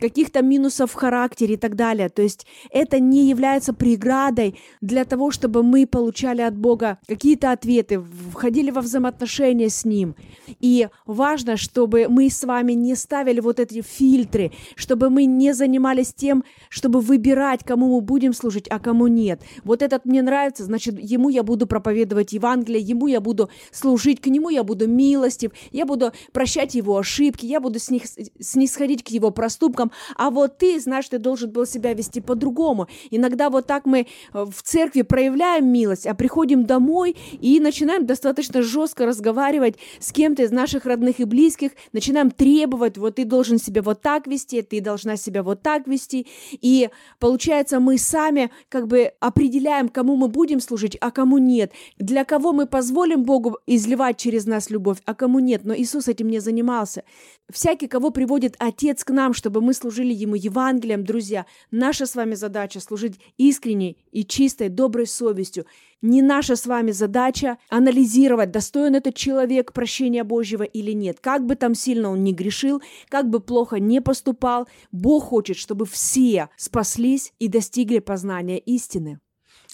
каких-то 0.00 0.42
минусов 0.42 0.92
в 0.92 0.94
характере 0.94 1.54
и 1.54 1.56
так 1.56 1.76
далее. 1.76 2.08
То 2.08 2.22
есть 2.22 2.46
это 2.70 3.00
не 3.00 3.28
является 3.28 3.72
преградой 3.72 4.58
для 4.80 5.04
того, 5.04 5.30
чтобы 5.30 5.62
мы 5.62 5.86
получали 5.86 6.42
от 6.42 6.56
Бога 6.56 6.98
какие-то 7.06 7.52
ответы, 7.52 8.02
входили 8.32 8.70
во 8.70 8.80
взаимоотношения 8.80 9.68
с 9.68 9.84
Ним. 9.84 10.14
И 10.60 10.88
важно, 11.06 11.56
чтобы 11.56 12.06
мы 12.08 12.28
с 12.28 12.44
вами 12.44 12.72
не 12.72 12.94
ставили 12.96 13.40
вот 13.40 13.60
эти 13.60 13.82
фильтры, 13.82 14.52
чтобы 14.74 15.10
мы 15.10 15.24
не 15.24 15.54
занимались 15.54 16.12
тем, 16.12 16.44
чтобы 16.68 17.00
выбирать, 17.00 17.64
кому 17.64 17.94
мы 17.94 18.00
будем 18.00 18.32
служить, 18.32 18.68
а 18.68 18.78
кому 18.78 19.06
нет. 19.06 19.40
Вот 19.64 19.82
этот 19.82 20.04
мне 20.04 20.22
нравится, 20.22 20.64
значит, 20.64 20.98
ему 20.98 21.28
я 21.28 21.42
буду 21.42 21.66
проповедовать 21.66 22.32
Евангелие, 22.32 22.80
ему 22.80 23.06
я 23.06 23.20
буду 23.20 23.48
служить, 23.70 24.20
к 24.20 24.26
нему 24.26 24.50
я 24.50 24.64
буду 24.64 24.88
милостив, 24.88 25.52
я 25.70 25.86
буду 25.86 26.12
прощать 26.32 26.74
его 26.74 26.98
ошибки, 26.98 27.46
я 27.46 27.60
буду 27.60 27.78
снисходить 27.78 29.04
к 29.04 29.08
его 29.08 29.30
проступкам, 29.30 29.83
Богом, 29.84 29.92
а 30.16 30.30
вот 30.30 30.58
ты, 30.58 30.80
знаешь, 30.80 31.08
ты 31.08 31.18
должен 31.18 31.50
был 31.50 31.66
себя 31.66 31.94
вести 31.94 32.20
по-другому. 32.20 32.88
Иногда 33.10 33.50
вот 33.50 33.66
так 33.66 33.86
мы 33.86 34.00
э, 34.00 34.44
в 34.44 34.62
церкви 34.62 35.02
проявляем 35.02 35.68
милость, 35.68 36.06
а 36.06 36.14
приходим 36.14 36.64
домой 36.64 37.16
и 37.40 37.60
начинаем 37.60 38.06
достаточно 38.06 38.62
жестко 38.62 39.06
разговаривать 39.06 39.76
с 40.00 40.12
кем-то 40.12 40.42
из 40.42 40.50
наших 40.50 40.86
родных 40.86 41.20
и 41.20 41.24
близких, 41.24 41.72
начинаем 41.92 42.30
требовать, 42.30 42.98
вот 42.98 43.16
ты 43.16 43.24
должен 43.24 43.58
себя 43.58 43.82
вот 43.82 44.00
так 44.02 44.26
вести, 44.26 44.62
ты 44.62 44.80
должна 44.80 45.16
себя 45.16 45.42
вот 45.42 45.62
так 45.62 45.86
вести. 45.86 46.26
И 46.52 46.90
получается, 47.18 47.80
мы 47.80 47.98
сами 47.98 48.50
как 48.68 48.86
бы 48.86 49.12
определяем, 49.20 49.88
кому 49.88 50.16
мы 50.16 50.28
будем 50.28 50.60
служить, 50.60 50.96
а 51.00 51.10
кому 51.10 51.38
нет. 51.38 51.72
Для 51.98 52.24
кого 52.24 52.52
мы 52.52 52.66
позволим 52.66 53.24
Богу 53.24 53.58
изливать 53.66 54.16
через 54.16 54.46
нас 54.46 54.70
любовь, 54.70 54.98
а 55.04 55.14
кому 55.14 55.38
нет. 55.38 55.64
Но 55.64 55.74
Иисус 55.74 56.08
этим 56.08 56.28
не 56.28 56.40
занимался. 56.40 57.04
Всякий, 57.52 57.88
кого 57.88 58.10
приводит 58.10 58.56
Отец 58.58 59.04
к 59.04 59.10
нам, 59.10 59.34
чтобы 59.34 59.60
мы 59.60 59.74
служили 59.74 60.14
Ему 60.14 60.34
Евангелием, 60.34 61.04
друзья, 61.04 61.44
наша 61.70 62.06
с 62.06 62.14
вами 62.14 62.34
задача 62.34 62.80
служить 62.80 63.20
искренней 63.36 63.98
и 64.12 64.24
чистой, 64.24 64.70
доброй 64.70 65.06
совестью. 65.06 65.66
Не 66.00 66.22
наша 66.22 66.56
с 66.56 66.66
вами 66.66 66.90
задача 66.90 67.58
анализировать, 67.68 68.50
достоин 68.50 68.94
этот 68.94 69.14
человек 69.14 69.74
прощения 69.74 70.24
Божьего 70.24 70.62
или 70.62 70.92
нет. 70.92 71.20
Как 71.20 71.44
бы 71.44 71.54
там 71.54 71.74
сильно 71.74 72.10
он 72.10 72.24
ни 72.24 72.32
грешил, 72.32 72.82
как 73.10 73.28
бы 73.28 73.40
плохо 73.40 73.78
не 73.78 74.00
поступал, 74.00 74.66
Бог 74.90 75.24
хочет, 75.24 75.58
чтобы 75.58 75.84
все 75.84 76.48
спаслись 76.56 77.34
и 77.38 77.48
достигли 77.48 77.98
познания 77.98 78.58
истины. 78.58 79.20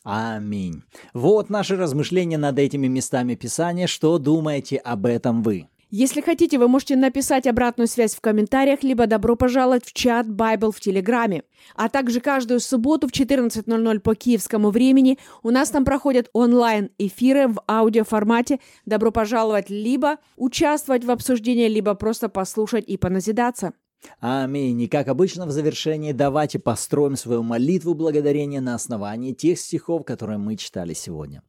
Аминь. 0.02 0.82
Вот 1.14 1.50
наши 1.50 1.76
размышления 1.76 2.38
над 2.38 2.58
этими 2.58 2.88
местами 2.88 3.36
Писания. 3.36 3.86
Что 3.86 4.18
думаете 4.18 4.76
об 4.76 5.06
этом 5.06 5.42
вы? 5.42 5.68
Если 5.92 6.20
хотите, 6.20 6.56
вы 6.56 6.68
можете 6.68 6.94
написать 6.94 7.48
обратную 7.48 7.88
связь 7.88 8.14
в 8.14 8.20
комментариях, 8.20 8.84
либо 8.84 9.08
добро 9.08 9.34
пожаловать 9.34 9.84
в 9.84 9.92
чат 9.92 10.28
Bible 10.28 10.70
в 10.70 10.78
Телеграме. 10.78 11.42
А 11.74 11.88
также 11.88 12.20
каждую 12.20 12.60
субботу 12.60 13.08
в 13.08 13.10
14.00 13.10 13.98
по 13.98 14.14
киевскому 14.14 14.70
времени 14.70 15.18
у 15.42 15.50
нас 15.50 15.70
там 15.70 15.84
проходят 15.84 16.30
онлайн-эфиры 16.32 17.48
в 17.48 17.60
аудиоформате. 17.66 18.60
Добро 18.86 19.10
пожаловать 19.10 19.68
либо 19.68 20.18
участвовать 20.36 21.04
в 21.04 21.10
обсуждении, 21.10 21.66
либо 21.66 21.94
просто 21.94 22.28
послушать 22.28 22.84
и 22.86 22.96
поназидаться. 22.96 23.72
Аминь. 24.20 24.80
И 24.82 24.86
как 24.86 25.08
обычно 25.08 25.44
в 25.44 25.50
завершении 25.50 26.12
давайте 26.12 26.60
построим 26.60 27.16
свою 27.16 27.42
молитву 27.42 27.94
благодарения 27.94 28.60
на 28.60 28.76
основании 28.76 29.32
тех 29.32 29.58
стихов, 29.58 30.04
которые 30.04 30.38
мы 30.38 30.56
читали 30.56 30.94
сегодня. 30.94 31.42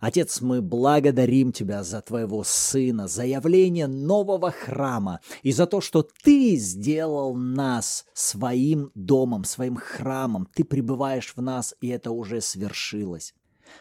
Отец, 0.00 0.40
мы 0.40 0.62
благодарим 0.62 1.52
Тебя 1.52 1.82
за 1.82 2.00
Твоего 2.00 2.42
Сына, 2.44 3.06
за 3.06 3.24
явление 3.24 3.86
нового 3.86 4.50
храма 4.50 5.20
и 5.42 5.52
за 5.52 5.66
то, 5.66 5.80
что 5.80 6.06
Ты 6.22 6.56
сделал 6.56 7.34
нас 7.34 8.06
своим 8.14 8.90
домом, 8.94 9.44
своим 9.44 9.76
храмом. 9.76 10.48
Ты 10.54 10.64
пребываешь 10.64 11.34
в 11.36 11.42
нас, 11.42 11.74
и 11.80 11.88
это 11.88 12.10
уже 12.12 12.40
свершилось. 12.40 13.34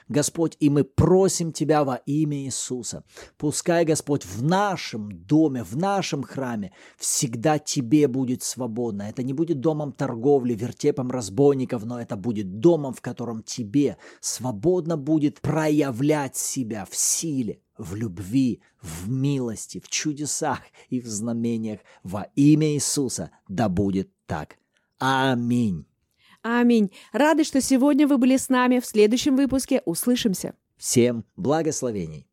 Господь, 0.07 0.55
и 0.59 0.69
мы 0.69 0.83
просим 0.83 1.51
Тебя 1.51 1.83
во 1.83 1.95
имя 1.95 2.37
Иисуса. 2.37 3.03
Пускай, 3.37 3.85
Господь, 3.85 4.25
в 4.25 4.43
нашем 4.43 5.11
доме, 5.11 5.63
в 5.63 5.75
нашем 5.75 6.23
храме 6.23 6.73
всегда 6.97 7.59
Тебе 7.59 8.07
будет 8.07 8.43
свободно. 8.43 9.03
Это 9.03 9.23
не 9.23 9.33
будет 9.33 9.59
домом 9.59 9.91
торговли, 9.91 10.53
вертепом 10.53 11.11
разбойников, 11.11 11.85
но 11.85 12.01
это 12.01 12.15
будет 12.15 12.59
домом, 12.59 12.93
в 12.93 13.01
котором 13.01 13.43
Тебе 13.43 13.97
свободно 14.21 14.97
будет 14.97 15.41
проявлять 15.41 16.35
себя 16.35 16.85
в 16.89 16.95
силе, 16.95 17.61
в 17.77 17.95
любви, 17.95 18.61
в 18.81 19.09
милости, 19.09 19.79
в 19.79 19.89
чудесах 19.89 20.61
и 20.89 20.99
в 20.99 21.07
знамениях 21.07 21.79
во 22.03 22.27
имя 22.35 22.73
Иисуса. 22.73 23.31
Да 23.47 23.69
будет 23.69 24.11
так. 24.25 24.57
Аминь. 24.99 25.88
Аминь. 26.41 26.91
Рады, 27.11 27.43
что 27.43 27.61
сегодня 27.61 28.07
вы 28.07 28.17
были 28.17 28.37
с 28.37 28.49
нами. 28.49 28.79
В 28.79 28.85
следующем 28.85 29.35
выпуске 29.35 29.81
услышимся. 29.85 30.55
Всем 30.77 31.25
благословений. 31.35 32.28